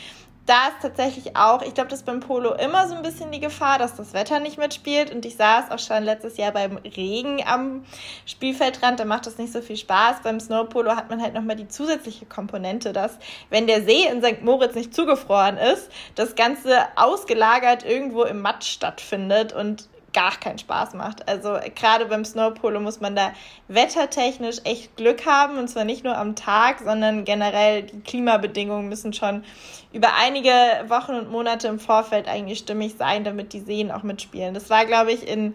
da 0.46 0.68
ist 0.68 0.82
tatsächlich 0.82 1.36
auch, 1.36 1.62
ich 1.62 1.72
glaube, 1.72 1.88
das 1.88 2.00
ist 2.00 2.06
beim 2.06 2.20
Polo 2.20 2.52
immer 2.52 2.86
so 2.86 2.94
ein 2.94 3.02
bisschen 3.02 3.32
die 3.32 3.40
Gefahr, 3.40 3.78
dass 3.78 3.96
das 3.96 4.12
Wetter 4.12 4.40
nicht 4.40 4.58
mitspielt. 4.58 5.10
Und 5.14 5.24
ich 5.24 5.36
saß 5.36 5.70
auch 5.70 5.78
schon 5.78 6.02
letztes 6.02 6.36
Jahr 6.36 6.52
beim 6.52 6.76
Regen 6.76 7.42
am 7.46 7.84
Spielfeldrand, 8.26 9.00
da 9.00 9.06
macht 9.06 9.26
das 9.26 9.38
nicht 9.38 9.52
so 9.52 9.62
viel 9.62 9.76
Spaß. 9.76 10.16
Beim 10.22 10.40
Snowpolo 10.40 10.96
hat 10.96 11.08
man 11.08 11.22
halt 11.22 11.32
nochmal 11.32 11.56
die 11.56 11.68
zusätzliche 11.68 12.26
Komponente, 12.26 12.92
dass, 12.92 13.18
wenn 13.48 13.66
der 13.66 13.84
See 13.84 14.06
in 14.06 14.22
St. 14.22 14.42
Moritz 14.42 14.74
nicht 14.74 14.94
zugefroren 14.94 15.56
ist, 15.56 15.90
das 16.14 16.34
Ganze 16.34 16.78
ausgelagert 16.96 17.84
irgendwo 17.84 18.24
im 18.24 18.42
Matsch 18.42 18.70
stattfindet 18.70 19.54
und 19.54 19.88
gar 20.14 20.36
keinen 20.38 20.58
Spaß 20.58 20.94
macht. 20.94 21.28
Also 21.28 21.58
gerade 21.74 22.06
beim 22.06 22.24
Snowpolo 22.24 22.80
muss 22.80 23.00
man 23.00 23.14
da 23.14 23.32
wettertechnisch 23.68 24.58
echt 24.64 24.96
Glück 24.96 25.26
haben 25.26 25.58
und 25.58 25.68
zwar 25.68 25.84
nicht 25.84 26.04
nur 26.04 26.16
am 26.16 26.36
Tag, 26.36 26.78
sondern 26.78 27.24
generell 27.24 27.82
die 27.82 28.00
Klimabedingungen 28.00 28.88
müssen 28.88 29.12
schon 29.12 29.44
über 29.92 30.14
einige 30.18 30.50
Wochen 30.88 31.12
und 31.12 31.30
Monate 31.30 31.68
im 31.68 31.78
Vorfeld 31.78 32.28
eigentlich 32.28 32.60
stimmig 32.60 32.94
sein, 32.96 33.24
damit 33.24 33.52
die 33.52 33.60
Seen 33.60 33.90
auch 33.90 34.02
mitspielen. 34.02 34.54
Das 34.54 34.70
war, 34.70 34.86
glaube 34.86 35.12
ich, 35.12 35.28
in 35.28 35.54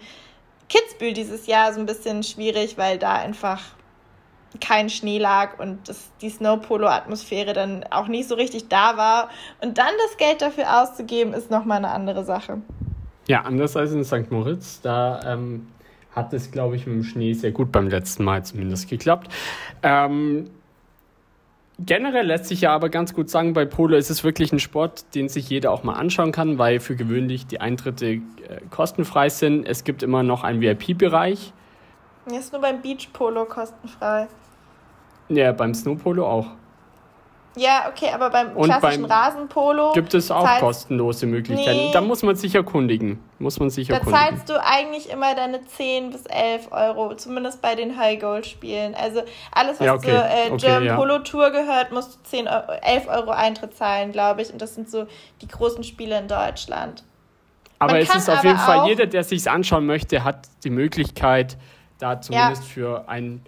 Kitzbühel 0.68 1.14
dieses 1.14 1.48
Jahr 1.48 1.74
so 1.74 1.80
ein 1.80 1.86
bisschen 1.88 2.22
schwierig, 2.22 2.78
weil 2.78 3.00
da 3.00 3.14
einfach 3.14 3.62
kein 4.60 4.90
Schnee 4.90 5.20
lag 5.20 5.60
und 5.60 5.88
das, 5.88 6.12
die 6.22 6.30
Snowpolo-Atmosphäre 6.30 7.54
dann 7.54 7.86
auch 7.92 8.08
nicht 8.08 8.28
so 8.28 8.36
richtig 8.36 8.68
da 8.68 8.98
war. 8.98 9.30
Und 9.62 9.78
dann 9.78 9.94
das 10.08 10.18
Geld 10.18 10.42
dafür 10.42 10.82
auszugeben, 10.82 11.34
ist 11.34 11.50
nochmal 11.52 11.78
eine 11.78 11.92
andere 11.92 12.24
Sache. 12.26 12.62
Ja, 13.30 13.42
anders 13.42 13.78
als 13.78 13.92
in 13.92 14.04
St. 14.04 14.32
Moritz. 14.32 14.82
Da 14.82 15.22
ähm, 15.24 15.68
hat 16.16 16.34
es, 16.34 16.50
glaube 16.50 16.76
ich, 16.76 16.88
mit 16.88 16.96
dem 16.96 17.04
Schnee 17.04 17.34
sehr 17.34 17.52
gut 17.52 17.72
beim 17.72 17.88
letzten 17.88 18.24
Mal 18.24 18.44
zumindest 18.44 18.90
geklappt. 18.90 19.32
Ähm, 19.84 20.50
generell 21.78 22.26
lässt 22.26 22.46
sich 22.46 22.62
ja 22.62 22.74
aber 22.74 22.90
ganz 22.90 23.14
gut 23.14 23.30
sagen, 23.30 23.54
bei 23.54 23.66
Polo 23.66 23.98
ist 23.98 24.10
es 24.10 24.24
wirklich 24.24 24.52
ein 24.52 24.58
Sport, 24.58 25.14
den 25.14 25.30
sich 25.30 25.48
jeder 25.48 25.72
auch 25.72 25.84
mal 25.84 25.94
anschauen 25.94 26.32
kann, 26.32 26.58
weil 26.58 26.80
für 26.80 26.96
gewöhnlich 26.96 27.46
die 27.46 27.62
Eintritte 27.62 28.08
äh, 28.08 28.22
kostenfrei 28.72 29.30
sind. 29.30 29.68
Es 29.68 29.84
gibt 29.84 30.02
immer 30.02 30.24
noch 30.24 30.44
einen 30.44 30.60
VIP-Bereich. 30.60 31.54
Ist 32.26 32.52
nur 32.52 32.64
beim 32.64 32.82
Beach 32.82 33.10
Polo 33.14 33.46
kostenfrei. 33.46 34.28
Ja, 35.30 35.52
beim 35.52 35.76
Snow 35.76 36.02
Polo 36.02 36.28
auch. 36.28 36.48
Ja, 37.60 37.90
okay, 37.90 38.10
aber 38.14 38.30
beim 38.30 38.56
und 38.56 38.70
klassischen 38.70 39.02
beim 39.02 39.12
Rasenpolo 39.12 39.92
gibt 39.92 40.14
es 40.14 40.32
auch 40.32 40.46
zahlst, 40.46 40.62
kostenlose 40.62 41.26
Möglichkeiten. 41.26 41.78
Nee, 41.78 41.92
da 41.92 42.00
muss 42.00 42.24
man 42.24 42.38
sich 42.38 42.56
erkundigen. 42.56 43.20
Muss 43.38 43.60
man 43.60 43.70
sich 43.70 43.90
da 43.90 43.96
erkundigen. 43.96 44.28
zahlst 44.28 44.50
du 44.50 44.64
eigentlich 44.64 45.10
immer 45.10 45.36
deine 45.36 45.66
10 45.66 46.12
bis 46.12 46.26
11 46.26 46.72
Euro, 46.72 47.16
zumindest 47.16 47.62
bei 47.62 47.76
den 47.76 47.98
High 47.98 48.22
Gold 48.22 48.46
Spielen. 48.46 48.96
Also 48.96 49.24
alles, 49.52 49.78
was 49.80 49.86
ja, 49.86 49.94
okay. 49.94 50.10
zur 50.10 50.26
äh, 50.26 50.52
okay, 50.52 50.58
German 50.58 50.84
ja. 50.86 50.96
Polo 50.96 51.20
Tour 51.20 51.52
gehört, 51.52 51.92
musst 51.92 52.16
du 52.16 52.30
10, 52.30 52.48
11 52.48 53.08
Euro 53.10 53.32
Eintritt 53.32 53.76
zahlen, 53.76 54.14
glaube 54.14 54.42
ich. 54.42 54.54
Und 54.54 54.62
das 54.62 54.76
sind 54.76 54.90
so 54.90 55.08
die 55.42 55.48
großen 55.50 55.84
Spiele 55.84 56.18
in 56.18 56.30
Deutschland. 56.30 57.04
Aber 57.78 57.94
man 57.94 58.02
es 58.02 58.16
ist 58.16 58.30
auf 58.30 58.44
jeden 58.44 58.58
Fall, 58.58 58.88
jeder, 58.88 59.06
der 59.06 59.26
sich 59.26 59.50
anschauen 59.50 59.86
möchte, 59.86 60.24
hat 60.24 60.48
die 60.64 60.70
Möglichkeit, 60.70 61.58
da 61.98 62.22
zumindest 62.22 62.64
ja. 62.64 62.70
für 62.70 63.10
ein 63.10 63.42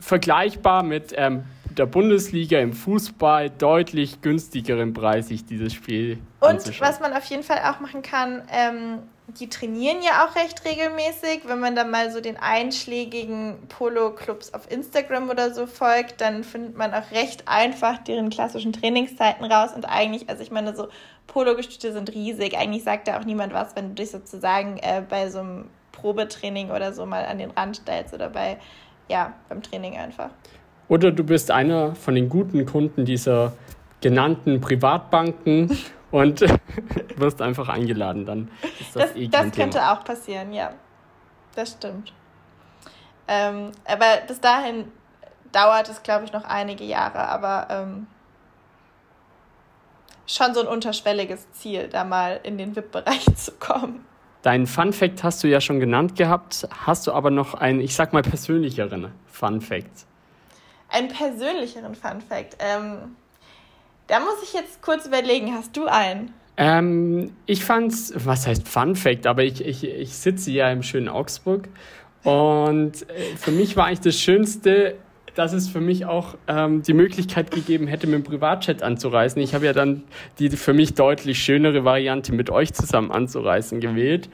vergleichbar 0.00 0.82
mit 0.82 1.12
ähm, 1.16 1.44
der 1.76 1.86
Bundesliga 1.86 2.58
im 2.58 2.72
Fußball 2.72 3.50
deutlich 3.50 4.22
günstigeren 4.22 4.94
Preis 4.94 5.28
sich 5.28 5.44
dieses 5.44 5.74
Spiel 5.74 6.18
Und 6.40 6.80
was 6.80 7.00
man 7.00 7.12
auf 7.12 7.24
jeden 7.24 7.42
Fall 7.42 7.60
auch 7.70 7.80
machen 7.80 8.02
kann, 8.02 8.42
ähm, 8.50 8.98
die 9.28 9.48
trainieren 9.48 10.02
ja 10.02 10.24
auch 10.24 10.36
recht 10.36 10.64
regelmäßig. 10.64 11.42
Wenn 11.46 11.58
man 11.58 11.74
dann 11.74 11.90
mal 11.90 12.10
so 12.12 12.20
den 12.20 12.36
einschlägigen 12.36 13.56
Polo-Clubs 13.68 14.54
auf 14.54 14.70
Instagram 14.70 15.28
oder 15.28 15.52
so 15.52 15.66
folgt, 15.66 16.20
dann 16.20 16.44
findet 16.44 16.76
man 16.76 16.94
auch 16.94 17.10
recht 17.10 17.46
einfach 17.46 17.98
deren 17.98 18.30
klassischen 18.30 18.72
Trainingszeiten 18.72 19.44
raus. 19.44 19.72
Und 19.74 19.84
eigentlich, 19.84 20.28
also 20.28 20.42
ich 20.42 20.50
meine, 20.50 20.76
so 20.76 20.88
Polo-Gestüte 21.26 21.92
sind 21.92 22.14
riesig. 22.14 22.56
Eigentlich 22.56 22.84
sagt 22.84 23.08
da 23.08 23.18
auch 23.18 23.24
niemand 23.24 23.52
was, 23.52 23.74
wenn 23.74 23.88
du 23.88 23.94
dich 23.94 24.12
sozusagen 24.12 24.78
äh, 24.78 25.02
bei 25.06 25.28
so 25.28 25.40
einem 25.40 25.70
Probetraining 25.90 26.70
oder 26.70 26.92
so 26.92 27.04
mal 27.04 27.24
an 27.24 27.38
den 27.38 27.50
Rand 27.50 27.76
stellst 27.76 28.14
oder 28.14 28.28
bei, 28.30 28.58
ja, 29.08 29.32
beim 29.48 29.62
Training 29.62 29.96
einfach. 29.96 30.30
Oder 30.88 31.10
du 31.10 31.24
bist 31.24 31.50
einer 31.50 31.94
von 31.94 32.14
den 32.14 32.28
guten 32.28 32.64
Kunden 32.66 33.04
dieser 33.04 33.52
genannten 34.00 34.60
Privatbanken 34.60 35.76
und 36.10 36.40
wirst 37.16 37.42
einfach 37.42 37.68
eingeladen. 37.68 38.26
Dann 38.26 38.50
ist 38.80 38.94
das, 38.96 39.08
das 39.08 39.16
eh 39.16 39.28
Das 39.28 39.42
könnte 39.52 39.78
Thema. 39.78 39.92
auch 39.92 40.04
passieren, 40.04 40.52
ja. 40.52 40.72
Das 41.54 41.72
stimmt. 41.72 42.12
Ähm, 43.28 43.72
aber 43.84 44.06
bis 44.26 44.40
dahin 44.40 44.84
dauert 45.52 45.88
es, 45.88 46.02
glaube 46.02 46.24
ich, 46.24 46.32
noch 46.32 46.44
einige 46.44 46.84
Jahre, 46.84 47.18
aber 47.28 47.66
ähm, 47.70 48.06
schon 50.26 50.54
so 50.54 50.60
ein 50.60 50.66
unterschwelliges 50.68 51.50
Ziel, 51.52 51.88
da 51.88 52.04
mal 52.04 52.40
in 52.42 52.58
den 52.58 52.76
VIP-Bereich 52.76 53.24
zu 53.36 53.52
kommen. 53.52 54.04
Deinen 54.46 54.66
Fun 54.66 54.92
Fact 54.92 55.24
hast 55.24 55.42
du 55.42 55.48
ja 55.48 55.60
schon 55.60 55.80
genannt 55.80 56.16
gehabt. 56.16 56.68
Hast 56.86 57.06
du 57.06 57.12
aber 57.12 57.30
noch 57.30 57.54
einen, 57.54 57.80
ich 57.80 57.94
sag 57.94 58.12
mal, 58.12 58.22
persönlicheren 58.22 59.10
Fun 59.26 59.60
Fact? 59.60 60.06
einen 60.88 61.08
persönlicheren 61.08 61.94
Fun 61.94 62.20
Fact. 62.20 62.56
Ähm, 62.58 63.16
da 64.06 64.20
muss 64.20 64.42
ich 64.42 64.52
jetzt 64.52 64.82
kurz 64.82 65.06
überlegen, 65.06 65.52
hast 65.52 65.76
du 65.76 65.86
einen? 65.86 66.32
Ähm, 66.56 67.32
ich 67.44 67.64
fand's, 67.64 68.12
was 68.16 68.46
heißt 68.46 68.66
Fun 68.66 68.96
Fact, 68.96 69.26
aber 69.26 69.44
ich, 69.44 69.64
ich, 69.64 69.84
ich 69.84 70.14
sitze 70.14 70.50
ja 70.50 70.70
im 70.70 70.82
schönen 70.82 71.08
Augsburg 71.08 71.68
und 72.22 73.08
äh, 73.10 73.36
für 73.36 73.50
mich 73.50 73.76
war 73.76 73.86
eigentlich 73.86 74.00
das 74.00 74.18
Schönste, 74.18 74.96
dass 75.36 75.52
es 75.52 75.68
für 75.68 75.80
mich 75.80 76.06
auch 76.06 76.34
ähm, 76.48 76.82
die 76.82 76.94
Möglichkeit 76.94 77.50
gegeben 77.50 77.86
hätte, 77.86 78.06
mit 78.06 78.14
dem 78.16 78.24
Privatchat 78.24 78.82
anzureisen. 78.82 79.40
Ich 79.42 79.54
habe 79.54 79.66
ja 79.66 79.72
dann 79.72 80.02
die 80.38 80.50
für 80.50 80.72
mich 80.72 80.94
deutlich 80.94 81.38
schönere 81.38 81.84
Variante 81.84 82.34
mit 82.34 82.50
euch 82.50 82.72
zusammen 82.72 83.12
anzureisen 83.12 83.80
gewählt. 83.80 84.28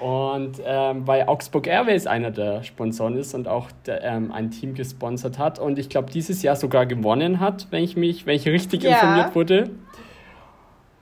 Und 0.00 0.60
ähm, 0.64 1.06
weil 1.06 1.24
Augsburg 1.26 1.66
Airways 1.66 2.06
einer 2.06 2.30
der 2.30 2.62
Sponsoren 2.62 3.16
ist 3.16 3.34
und 3.34 3.48
auch 3.48 3.68
der, 3.86 4.02
ähm, 4.02 4.32
ein 4.32 4.50
Team 4.50 4.74
gesponsert 4.74 5.38
hat 5.38 5.58
und 5.58 5.78
ich 5.78 5.90
glaube 5.90 6.10
dieses 6.10 6.42
Jahr 6.42 6.56
sogar 6.56 6.86
gewonnen 6.86 7.40
hat, 7.40 7.66
wenn 7.70 7.84
ich 7.84 7.96
mich, 7.96 8.24
wenn 8.24 8.36
ich 8.36 8.46
richtig 8.46 8.82
ja. 8.82 8.92
informiert 8.92 9.34
wurde. 9.34 9.70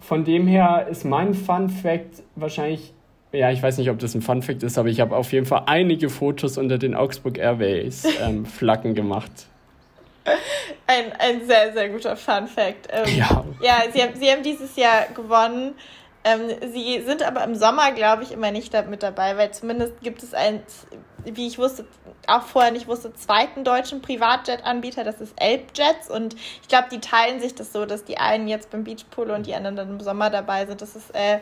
Von 0.01 0.25
dem 0.25 0.49
her 0.49 0.89
ist 0.91 1.05
mein 1.05 1.35
Fun 1.35 1.69
Fact 1.69 2.25
wahrscheinlich, 2.35 2.93
ja, 3.33 3.51
ich 3.51 3.62
weiß 3.62 3.79
nicht, 3.79 3.90
ob 3.90 3.99
das 3.99 4.14
ein 4.14 4.23
Fun 4.23 4.42
Fact 4.42 4.62
ist, 4.62 4.79
aber 4.79 4.88
ich 4.88 5.01
habe 5.01 5.16
auf 5.16 5.33
jeden 5.33 5.47
Fall 5.47 5.64
einige 5.66 6.11
Fotos 6.11 6.59
unter 6.59 6.79
den 6.79 6.95
Augsburg 6.95 7.38
Airways 7.38 8.05
ähm, 8.23 8.45
Flaggen 8.47 8.95
gemacht. 8.95 9.31
Ein, 10.87 11.12
ein 11.18 11.47
sehr, 11.47 11.73
sehr 11.73 11.88
guter 11.88 12.16
Fun 12.16 12.47
Fact. 12.47 12.88
Ähm, 12.90 13.18
ja, 13.18 13.45
ja 13.61 13.83
sie, 13.92 14.03
haben, 14.03 14.14
sie 14.14 14.31
haben 14.31 14.42
dieses 14.42 14.77
Jahr 14.77 15.07
gewonnen. 15.14 15.75
Ähm, 16.25 16.40
sie 16.73 17.01
sind 17.01 17.23
aber 17.23 17.42
im 17.42 17.55
Sommer, 17.57 17.90
glaube 17.92 18.23
ich, 18.23 18.31
immer 18.31 18.53
nicht 18.53 18.73
da 18.73 18.83
mit 18.83 19.03
dabei, 19.03 19.37
weil 19.37 19.51
zumindest 19.53 20.01
gibt 20.03 20.23
es 20.23 20.35
einen, 20.35 20.61
wie 21.25 21.49
ich 21.49 21.59
wusste, 21.59 21.85
auch 22.29 22.42
vorher 22.42 22.71
nicht 22.71 22.87
wusste, 22.87 23.12
zweiten 23.14 23.64
deutschen 23.64 24.03
Privatjet-Anbieter, 24.03 25.03
das 25.03 25.21
ist 25.21 25.35
Elbjets. 25.37 26.09
Und 26.09 26.35
ich 26.35 26.68
glaube, 26.68 26.88
die 26.92 27.01
teilen 27.01 27.40
sich 27.40 27.55
das 27.55 27.73
so, 27.73 27.87
dass 27.87 28.05
die 28.05 28.18
einen 28.18 28.47
jetzt 28.47 28.71
beim 28.71 28.85
Beachpolo 28.85 29.35
und 29.35 29.47
die 29.47 29.55
anderen 29.55 29.75
dann 29.75 29.88
im 29.88 30.01
Sommer 30.01 30.31
dabei 30.31 30.66
sind. 30.66 30.81
Das 30.81 30.95
ist 30.95 31.12
äh, 31.14 31.38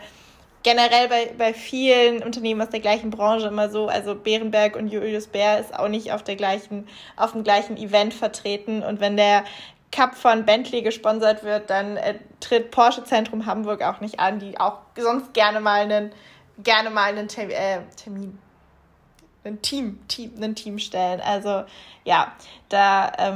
generell 0.62 1.08
bei, 1.08 1.32
bei 1.36 1.54
vielen 1.54 2.22
Unternehmen 2.22 2.60
aus 2.60 2.70
der 2.70 2.80
gleichen 2.80 3.10
Branche 3.10 3.48
immer 3.48 3.70
so. 3.70 3.88
Also 3.88 4.14
Bärenberg 4.14 4.76
und 4.76 4.88
Julius 4.88 5.26
Bär 5.26 5.58
ist 5.58 5.74
auch 5.78 5.88
nicht 5.88 6.12
auf 6.12 6.22
der 6.22 6.36
gleichen, 6.36 6.86
auf 7.16 7.32
dem 7.32 7.44
gleichen 7.44 7.76
Event 7.76 8.14
vertreten. 8.14 8.82
Und 8.82 9.00
wenn 9.00 9.16
der 9.16 9.44
Cup 9.92 10.14
von 10.14 10.44
Bentley 10.44 10.82
gesponsert 10.82 11.42
wird, 11.42 11.70
dann 11.70 11.96
äh, 11.96 12.18
tritt 12.40 12.70
Porsche 12.70 13.04
Zentrum 13.04 13.46
Hamburg 13.46 13.82
auch 13.82 14.00
nicht 14.00 14.20
an, 14.20 14.38
die 14.38 14.58
auch 14.58 14.78
sonst 14.96 15.34
gerne 15.34 15.60
mal 15.60 15.80
einen, 15.82 16.12
gerne 16.62 16.90
mal 16.90 17.10
einen 17.10 17.28
Termin, 17.28 17.56
äh, 17.56 17.80
Termin 17.96 18.38
ein 19.42 19.62
Team, 19.62 20.06
Team, 20.06 20.32
ein 20.40 20.54
Team 20.54 20.78
stellen. 20.78 21.20
Also 21.22 21.64
ja, 22.04 22.32
da 22.68 23.32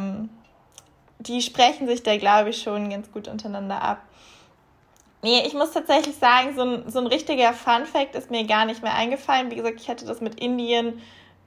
die 1.27 1.43
sprechen 1.43 1.87
sich 1.87 2.03
da, 2.03 2.17
glaube 2.17 2.51
ich, 2.51 2.63
schon 2.63 2.91
ganz 2.91 3.11
gut 3.11 3.29
untereinander 3.29 3.81
ab. 3.81 4.03
Nee, 5.25 5.43
ich 5.47 5.55
muss 5.55 5.71
tatsächlich 5.71 6.17
sagen, 6.17 6.55
so 6.55 6.61
ein, 6.61 6.91
so 6.91 6.99
ein 6.99 7.07
richtiger 7.07 7.55
Fun-Fact 7.55 8.15
ist 8.15 8.31
mir 8.31 8.45
gar 8.45 8.67
nicht 8.67 8.83
mehr 8.83 8.95
eingefallen. 8.95 9.51
Wie 9.51 9.55
gesagt, 9.55 9.81
ich 9.81 9.89
hatte 9.89 10.05
das 10.05 10.21
mit 10.21 10.39
Indien 10.39 11.01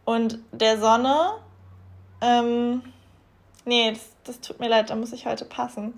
und 0.03 0.39
der 0.51 0.79
Sonne. 0.79 1.33
Ähm, 2.19 2.81
nee, 3.65 3.91
das, 3.91 4.09
das 4.23 4.41
tut 4.41 4.59
mir 4.59 4.67
leid, 4.67 4.89
da 4.89 4.95
muss 4.95 5.13
ich 5.13 5.27
heute 5.27 5.45
passen. 5.45 5.93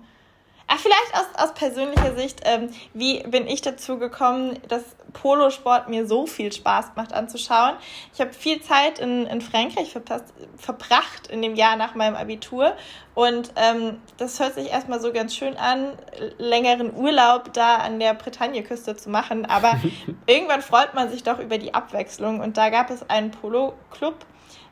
Ach, 0.72 0.78
vielleicht 0.78 1.14
aus, 1.14 1.26
aus 1.34 1.54
persönlicher 1.54 2.14
Sicht, 2.14 2.42
ähm, 2.44 2.70
wie 2.94 3.24
bin 3.24 3.48
ich 3.48 3.60
dazu 3.60 3.98
gekommen, 3.98 4.56
dass 4.68 4.84
Polosport 5.12 5.88
mir 5.88 6.06
so 6.06 6.28
viel 6.28 6.52
Spaß 6.52 6.92
macht 6.94 7.12
anzuschauen. 7.12 7.74
Ich 8.14 8.20
habe 8.20 8.32
viel 8.32 8.62
Zeit 8.62 9.00
in, 9.00 9.26
in 9.26 9.40
Frankreich 9.40 9.90
verpasst, 9.90 10.32
verbracht 10.56 11.26
in 11.26 11.42
dem 11.42 11.56
Jahr 11.56 11.74
nach 11.74 11.96
meinem 11.96 12.14
Abitur 12.14 12.76
und 13.16 13.50
ähm, 13.56 14.00
das 14.18 14.38
hört 14.38 14.54
sich 14.54 14.70
erstmal 14.70 15.00
so 15.00 15.12
ganz 15.12 15.34
schön 15.34 15.56
an, 15.56 15.98
längeren 16.38 16.94
Urlaub 16.94 17.52
da 17.52 17.78
an 17.78 17.98
der 17.98 18.14
Bretagne-Küste 18.14 18.94
zu 18.94 19.10
machen, 19.10 19.46
aber 19.46 19.80
irgendwann 20.26 20.62
freut 20.62 20.94
man 20.94 21.10
sich 21.10 21.24
doch 21.24 21.40
über 21.40 21.58
die 21.58 21.74
Abwechslung 21.74 22.38
und 22.38 22.56
da 22.56 22.70
gab 22.70 22.90
es 22.90 23.10
einen 23.10 23.32
Polo-Club 23.32 24.24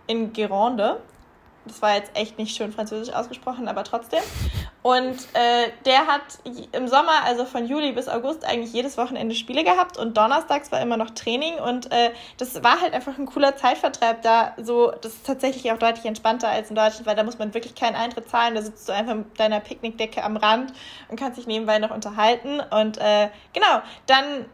in 0.06 0.32
Gironde 0.32 1.00
das 1.68 1.82
war 1.82 1.94
jetzt 1.94 2.10
echt 2.14 2.38
nicht 2.38 2.56
schön 2.56 2.72
französisch 2.72 3.14
ausgesprochen, 3.14 3.68
aber 3.68 3.84
trotzdem. 3.84 4.20
Und 4.82 5.16
äh, 5.34 5.70
der 5.84 6.06
hat 6.06 6.22
im 6.72 6.88
Sommer, 6.88 7.24
also 7.24 7.44
von 7.44 7.66
Juli 7.66 7.92
bis 7.92 8.08
August, 8.08 8.44
eigentlich 8.44 8.72
jedes 8.72 8.96
Wochenende 8.96 9.34
Spiele 9.34 9.64
gehabt 9.64 9.96
und 9.98 10.16
donnerstags 10.16 10.72
war 10.72 10.80
immer 10.80 10.96
noch 10.96 11.10
Training 11.10 11.54
und 11.58 11.92
äh, 11.92 12.10
das 12.38 12.62
war 12.62 12.80
halt 12.80 12.94
einfach 12.94 13.18
ein 13.18 13.26
cooler 13.26 13.56
Zeitvertreib 13.56 14.22
da. 14.22 14.54
So, 14.56 14.92
das 15.00 15.14
ist 15.14 15.26
tatsächlich 15.26 15.70
auch 15.72 15.78
deutlich 15.78 16.06
entspannter 16.06 16.48
als 16.48 16.70
in 16.70 16.76
Deutschland, 16.76 17.06
weil 17.06 17.16
da 17.16 17.22
muss 17.22 17.38
man 17.38 17.54
wirklich 17.54 17.74
keinen 17.74 17.96
Eintritt 17.96 18.28
zahlen. 18.28 18.54
Da 18.54 18.62
sitzt 18.62 18.88
du 18.88 18.92
einfach 18.92 19.14
mit 19.14 19.38
deiner 19.38 19.60
Picknickdecke 19.60 20.22
am 20.22 20.36
Rand 20.36 20.72
und 21.08 21.18
kannst 21.18 21.38
dich 21.38 21.46
nebenbei 21.46 21.78
noch 21.78 21.90
unterhalten. 21.90 22.60
Und 22.70 22.98
äh, 22.98 23.28
genau, 23.52 23.82
dann 24.06 24.46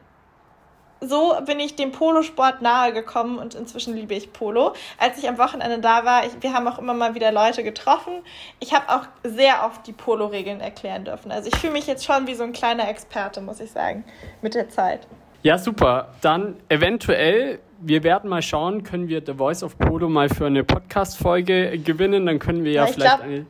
so 1.09 1.35
bin 1.47 1.61
ich 1.61 1.77
dem 1.77 1.93
Polosport 1.93 2.63
nahe 2.63 2.93
gekommen 2.93 3.39
und 3.39 3.55
inzwischen 3.55 3.95
liebe 3.95 4.15
ich 4.15 4.33
Polo. 4.33 4.75
Als 4.99 5.19
ich 5.19 5.29
am 5.29 5.39
Wochenende 5.39 5.79
da 5.79 6.05
war, 6.05 6.27
ich, 6.27 6.33
wir 6.41 6.53
haben 6.53 6.67
auch 6.69 6.79
immer 6.79 6.95
mal 6.95 7.15
wieder 7.15 7.33
Leute 7.33 7.63
getroffen. 7.63 8.23
Ich 8.61 8.75
habe 8.75 8.89
auch 8.89 9.07
sehr 9.23 9.65
oft 9.65 9.87
die 9.87 9.93
Polo-Regeln 9.93 10.61
erklären 10.61 11.05
dürfen. 11.05 11.31
Also 11.31 11.49
ich 11.49 11.57
fühle 11.57 11.73
mich 11.73 11.87
jetzt 11.87 12.05
schon 12.05 12.27
wie 12.27 12.35
so 12.35 12.45
ein 12.45 12.53
kleiner 12.53 12.89
Experte, 12.89 13.41
muss 13.41 13.61
ich 13.61 13.71
sagen, 13.71 14.05
mit 14.43 14.55
der 14.55 14.69
Zeit. 14.69 15.07
Ja, 15.43 15.59
super. 15.59 16.09
Dann 16.23 16.57
eventuell, 16.71 17.59
wir 17.79 18.03
werden 18.03 18.31
mal 18.31 18.41
schauen, 18.41 18.83
können 18.83 19.09
wir 19.09 19.23
The 19.25 19.35
Voice 19.35 19.63
of 19.63 19.79
Polo 19.79 20.09
mal 20.09 20.29
für 20.31 20.47
eine 20.47 20.65
Podcast-Folge 20.65 21.79
gewinnen. 21.79 22.25
Dann 22.25 22.39
können 22.39 22.65
wir 22.65 22.73
ja, 22.73 22.87
ja 22.87 22.93
vielleicht 22.93 23.17
glaub, 23.17 23.29
eine 23.29 23.47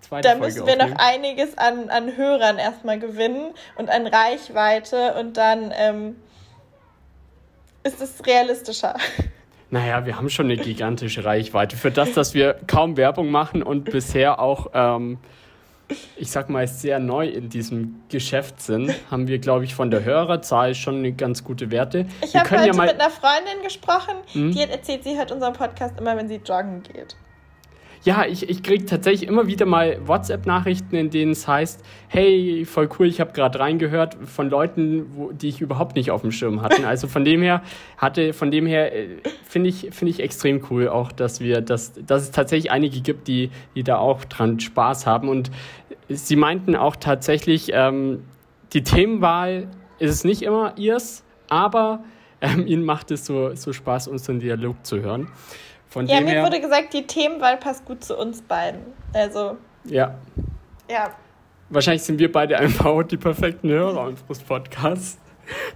zweite 0.00 0.28
da 0.28 0.30
Folge 0.30 0.46
müssen 0.46 0.66
wir 0.66 0.72
aufnehmen. 0.72 0.94
noch 0.94 0.98
einiges 0.98 1.56
an, 1.56 1.88
an 1.88 2.16
Hörern 2.16 2.58
erstmal 2.58 2.98
gewinnen 2.98 3.54
und 3.76 3.90
an 3.90 4.06
Reichweite 4.06 5.14
und 5.20 5.36
dann. 5.36 5.72
Ähm, 5.76 6.16
ist 7.86 8.00
es 8.00 8.26
realistischer. 8.26 8.94
Naja, 9.68 10.06
wir 10.06 10.16
haben 10.16 10.30
schon 10.30 10.46
eine 10.46 10.56
gigantische 10.56 11.24
Reichweite. 11.24 11.76
Für 11.76 11.90
das, 11.90 12.12
dass 12.12 12.34
wir 12.34 12.54
kaum 12.68 12.96
Werbung 12.96 13.32
machen 13.32 13.64
und 13.64 13.84
bisher 13.84 14.38
auch, 14.38 14.68
ähm, 14.74 15.18
ich 16.16 16.30
sag 16.30 16.50
mal, 16.50 16.68
sehr 16.68 17.00
neu 17.00 17.26
in 17.26 17.48
diesem 17.48 18.00
Geschäft 18.08 18.60
sind, 18.60 18.94
haben 19.10 19.26
wir, 19.26 19.40
glaube 19.40 19.64
ich, 19.64 19.74
von 19.74 19.90
der 19.90 20.04
Hörerzahl 20.04 20.76
schon 20.76 20.98
eine 20.98 21.12
ganz 21.12 21.42
gute 21.42 21.72
Werte. 21.72 22.06
Ich 22.22 22.36
habe 22.36 22.48
heute 22.48 22.66
ja 22.68 22.72
mit 22.74 22.90
einer 22.90 23.10
Freundin 23.10 23.62
gesprochen, 23.64 24.14
hm? 24.32 24.52
die 24.52 24.62
hat 24.62 24.70
erzählt, 24.70 25.02
sie 25.02 25.16
hört 25.18 25.32
unseren 25.32 25.52
Podcast 25.52 25.98
immer, 25.98 26.16
wenn 26.16 26.28
sie 26.28 26.36
joggen 26.36 26.84
geht 26.84 27.16
ja, 28.04 28.24
ich, 28.24 28.48
ich 28.48 28.62
kriege 28.62 28.84
tatsächlich 28.84 29.28
immer 29.28 29.46
wieder 29.46 29.66
mal 29.66 29.98
WhatsApp-Nachrichten, 30.06 30.94
in 30.96 31.10
denen 31.10 31.32
es 31.32 31.48
heißt, 31.48 31.84
hey, 32.08 32.64
voll 32.64 32.88
cool, 32.98 33.06
ich 33.06 33.20
habe 33.20 33.32
gerade 33.32 33.58
reingehört 33.58 34.16
von 34.24 34.48
Leuten, 34.48 35.06
wo, 35.14 35.32
die 35.32 35.48
ich 35.48 35.60
überhaupt 35.60 35.96
nicht 35.96 36.10
auf 36.10 36.22
dem 36.22 36.32
Schirm 36.32 36.62
hatte. 36.62 36.76
Also 36.86 37.08
von 37.08 37.24
dem 37.24 37.42
her 37.42 37.62
hatte, 37.98 38.32
von 38.32 38.50
dem 38.50 38.64
her 38.64 38.94
äh, 38.94 39.08
finde 39.44 39.70
ich, 39.70 39.88
finde 39.90 40.10
ich 40.10 40.20
extrem 40.20 40.64
cool 40.70 40.88
auch, 40.88 41.10
dass 41.10 41.40
wir, 41.40 41.60
dass, 41.60 41.94
dass 41.94 42.22
es 42.22 42.30
tatsächlich 42.30 42.70
einige 42.70 43.00
gibt, 43.00 43.26
die, 43.26 43.50
die 43.74 43.82
da 43.82 43.96
auch 43.98 44.24
dran 44.24 44.60
Spaß 44.60 45.06
haben. 45.06 45.28
Und 45.28 45.50
sie 46.08 46.36
meinten 46.36 46.76
auch 46.76 46.94
tatsächlich, 46.94 47.70
ähm, 47.72 48.22
die 48.72 48.84
Themenwahl 48.84 49.68
ist 49.98 50.12
es 50.12 50.24
nicht 50.24 50.42
immer 50.42 50.74
ihrs, 50.76 51.24
aber 51.48 52.04
ähm, 52.40 52.66
ihnen 52.66 52.84
macht 52.84 53.10
es 53.10 53.26
so, 53.26 53.54
so 53.54 53.72
Spaß, 53.72 54.08
unseren 54.08 54.38
Dialog 54.38 54.84
zu 54.84 55.00
hören. 55.00 55.28
Von 55.88 56.06
ja, 56.06 56.20
mir 56.20 56.30
her, 56.30 56.44
wurde 56.44 56.60
gesagt, 56.60 56.92
die 56.92 57.06
Themenwahl 57.06 57.56
passt 57.56 57.84
gut 57.84 58.04
zu 58.04 58.16
uns 58.16 58.42
beiden. 58.42 58.80
Also. 59.12 59.56
Ja. 59.84 60.14
Ja. 60.90 61.10
Wahrscheinlich 61.68 62.02
sind 62.02 62.18
wir 62.18 62.30
beide 62.30 62.58
einfach 62.58 63.02
die 63.04 63.16
perfekten 63.16 63.70
Hörer 63.70 64.02
unseres 64.02 64.40
Podcasts. 64.40 65.18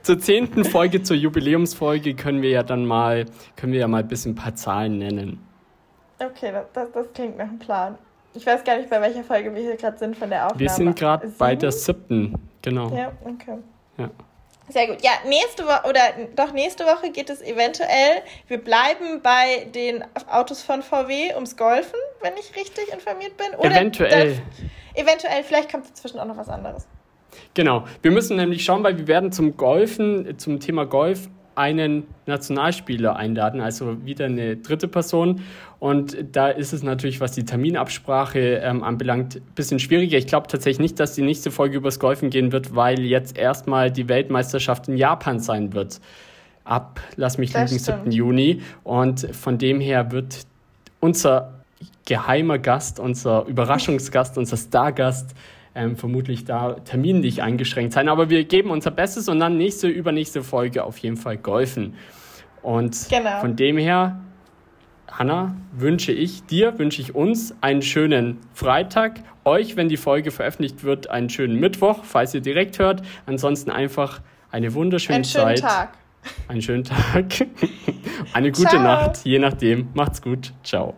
Zur 0.02 0.18
zehnten 0.18 0.64
Folge, 0.64 1.02
zur 1.02 1.16
Jubiläumsfolge, 1.16 2.14
können 2.14 2.42
wir 2.42 2.50
ja 2.50 2.62
dann 2.62 2.84
mal, 2.86 3.26
können 3.56 3.72
wir 3.72 3.80
ja 3.80 3.88
mal 3.88 4.02
ein 4.02 4.08
bisschen 4.08 4.32
ein 4.32 4.36
paar 4.36 4.54
Zahlen 4.54 4.98
nennen. 4.98 5.44
Okay, 6.18 6.52
das, 6.52 6.66
das, 6.72 6.92
das 6.92 7.06
klingt 7.14 7.38
nach 7.38 7.48
einem 7.48 7.58
Plan. 7.58 7.98
Ich 8.34 8.46
weiß 8.46 8.62
gar 8.62 8.76
nicht, 8.76 8.90
bei 8.90 9.00
welcher 9.00 9.24
Folge 9.24 9.54
wir 9.54 9.62
hier 9.62 9.76
gerade 9.76 9.98
sind 9.98 10.16
von 10.16 10.30
der 10.30 10.46
Aufnahme. 10.46 10.60
Wir 10.60 10.70
sind 10.70 10.96
gerade 10.96 11.28
bei 11.38 11.56
der 11.56 11.72
siebten, 11.72 12.34
genau. 12.62 12.94
Ja, 12.94 13.12
okay. 13.24 13.58
Ja. 13.98 14.10
Sehr 14.70 14.86
gut. 14.86 15.02
Ja, 15.02 15.12
nächste 15.26 15.66
Woche 15.66 15.88
oder 15.88 16.00
doch 16.36 16.52
nächste 16.52 16.84
Woche 16.84 17.10
geht 17.10 17.28
es 17.28 17.42
eventuell. 17.42 18.22
Wir 18.46 18.58
bleiben 18.58 19.20
bei 19.22 19.66
den 19.74 20.04
Autos 20.30 20.62
von 20.62 20.82
VW 20.82 21.34
ums 21.34 21.56
Golfen, 21.56 21.98
wenn 22.20 22.34
ich 22.38 22.54
richtig 22.56 22.92
informiert 22.92 23.36
bin. 23.36 23.58
Oder 23.58 23.72
eventuell. 23.72 24.40
eventuell, 24.94 25.42
vielleicht 25.42 25.70
kommt 25.70 25.88
dazwischen 25.88 26.20
auch 26.20 26.24
noch 26.24 26.36
was 26.36 26.48
anderes. 26.48 26.86
Genau. 27.54 27.84
Wir 28.02 28.10
müssen 28.10 28.36
nämlich 28.36 28.64
schauen, 28.64 28.84
weil 28.84 28.96
wir 28.96 29.06
werden 29.06 29.32
zum 29.32 29.56
Golfen, 29.56 30.38
zum 30.38 30.60
Thema 30.60 30.86
Golf 30.86 31.28
einen 31.60 32.04
Nationalspieler 32.24 33.16
einladen, 33.16 33.60
also 33.60 34.04
wieder 34.04 34.24
eine 34.24 34.56
dritte 34.56 34.88
Person. 34.88 35.42
Und 35.78 36.16
da 36.32 36.48
ist 36.48 36.72
es 36.72 36.82
natürlich, 36.82 37.20
was 37.20 37.32
die 37.32 37.44
Terminabsprache 37.44 38.60
ähm, 38.62 38.82
anbelangt, 38.82 39.36
ein 39.36 39.42
bisschen 39.54 39.78
schwieriger. 39.78 40.16
Ich 40.16 40.26
glaube 40.26 40.46
tatsächlich 40.46 40.80
nicht, 40.80 41.00
dass 41.00 41.14
die 41.14 41.22
nächste 41.22 41.50
Folge 41.50 41.76
übers 41.76 41.98
Golfen 41.98 42.30
gehen 42.30 42.50
wird, 42.50 42.74
weil 42.74 43.00
jetzt 43.00 43.36
erstmal 43.36 43.90
die 43.90 44.08
Weltmeisterschaft 44.08 44.88
in 44.88 44.96
Japan 44.96 45.38
sein 45.38 45.74
wird. 45.74 46.00
Ab, 46.64 47.00
lass 47.16 47.36
mich 47.36 47.52
liegen, 47.52 47.66
7. 47.68 48.10
Juni. 48.10 48.62
Und 48.82 49.28
von 49.34 49.58
dem 49.58 49.80
her 49.80 50.12
wird 50.12 50.46
unser 51.00 51.60
geheimer 52.06 52.58
Gast, 52.58 52.98
unser 52.98 53.44
Überraschungsgast, 53.46 54.38
unser 54.38 54.56
Stargast 54.56 55.34
ähm, 55.80 55.96
vermutlich 55.96 56.44
da 56.44 56.74
terminlich 56.74 57.42
eingeschränkt 57.42 57.94
sein. 57.94 58.08
Aber 58.08 58.28
wir 58.28 58.44
geben 58.44 58.70
unser 58.70 58.90
Bestes 58.90 59.28
und 59.28 59.40
dann 59.40 59.56
nächste, 59.56 59.88
übernächste 59.88 60.42
Folge 60.42 60.84
auf 60.84 60.98
jeden 60.98 61.16
Fall 61.16 61.38
golfen. 61.38 61.94
Und 62.62 63.08
genau. 63.08 63.40
von 63.40 63.56
dem 63.56 63.78
her, 63.78 64.20
Hanna, 65.10 65.56
wünsche 65.72 66.12
ich 66.12 66.44
dir, 66.44 66.78
wünsche 66.78 67.00
ich 67.00 67.14
uns 67.14 67.54
einen 67.62 67.80
schönen 67.80 68.38
Freitag. 68.52 69.20
Euch, 69.44 69.76
wenn 69.76 69.88
die 69.88 69.96
Folge 69.96 70.30
veröffentlicht 70.30 70.84
wird, 70.84 71.08
einen 71.08 71.30
schönen 71.30 71.58
Mittwoch, 71.58 72.04
falls 72.04 72.34
ihr 72.34 72.42
direkt 72.42 72.78
hört. 72.78 73.02
Ansonsten 73.24 73.70
einfach 73.70 74.20
eine 74.50 74.74
wunderschöne 74.74 75.16
einen 75.16 75.24
Zeit. 75.24 75.46
Einen 75.46 75.56
schönen 75.56 75.70
Tag. 75.70 75.92
Einen 76.48 76.62
schönen 76.62 76.84
Tag. 76.84 77.46
Eine 78.34 78.52
gute 78.52 78.68
Ciao. 78.68 78.82
Nacht, 78.82 79.24
je 79.24 79.38
nachdem. 79.38 79.88
Macht's 79.94 80.20
gut. 80.20 80.52
Ciao. 80.62 80.94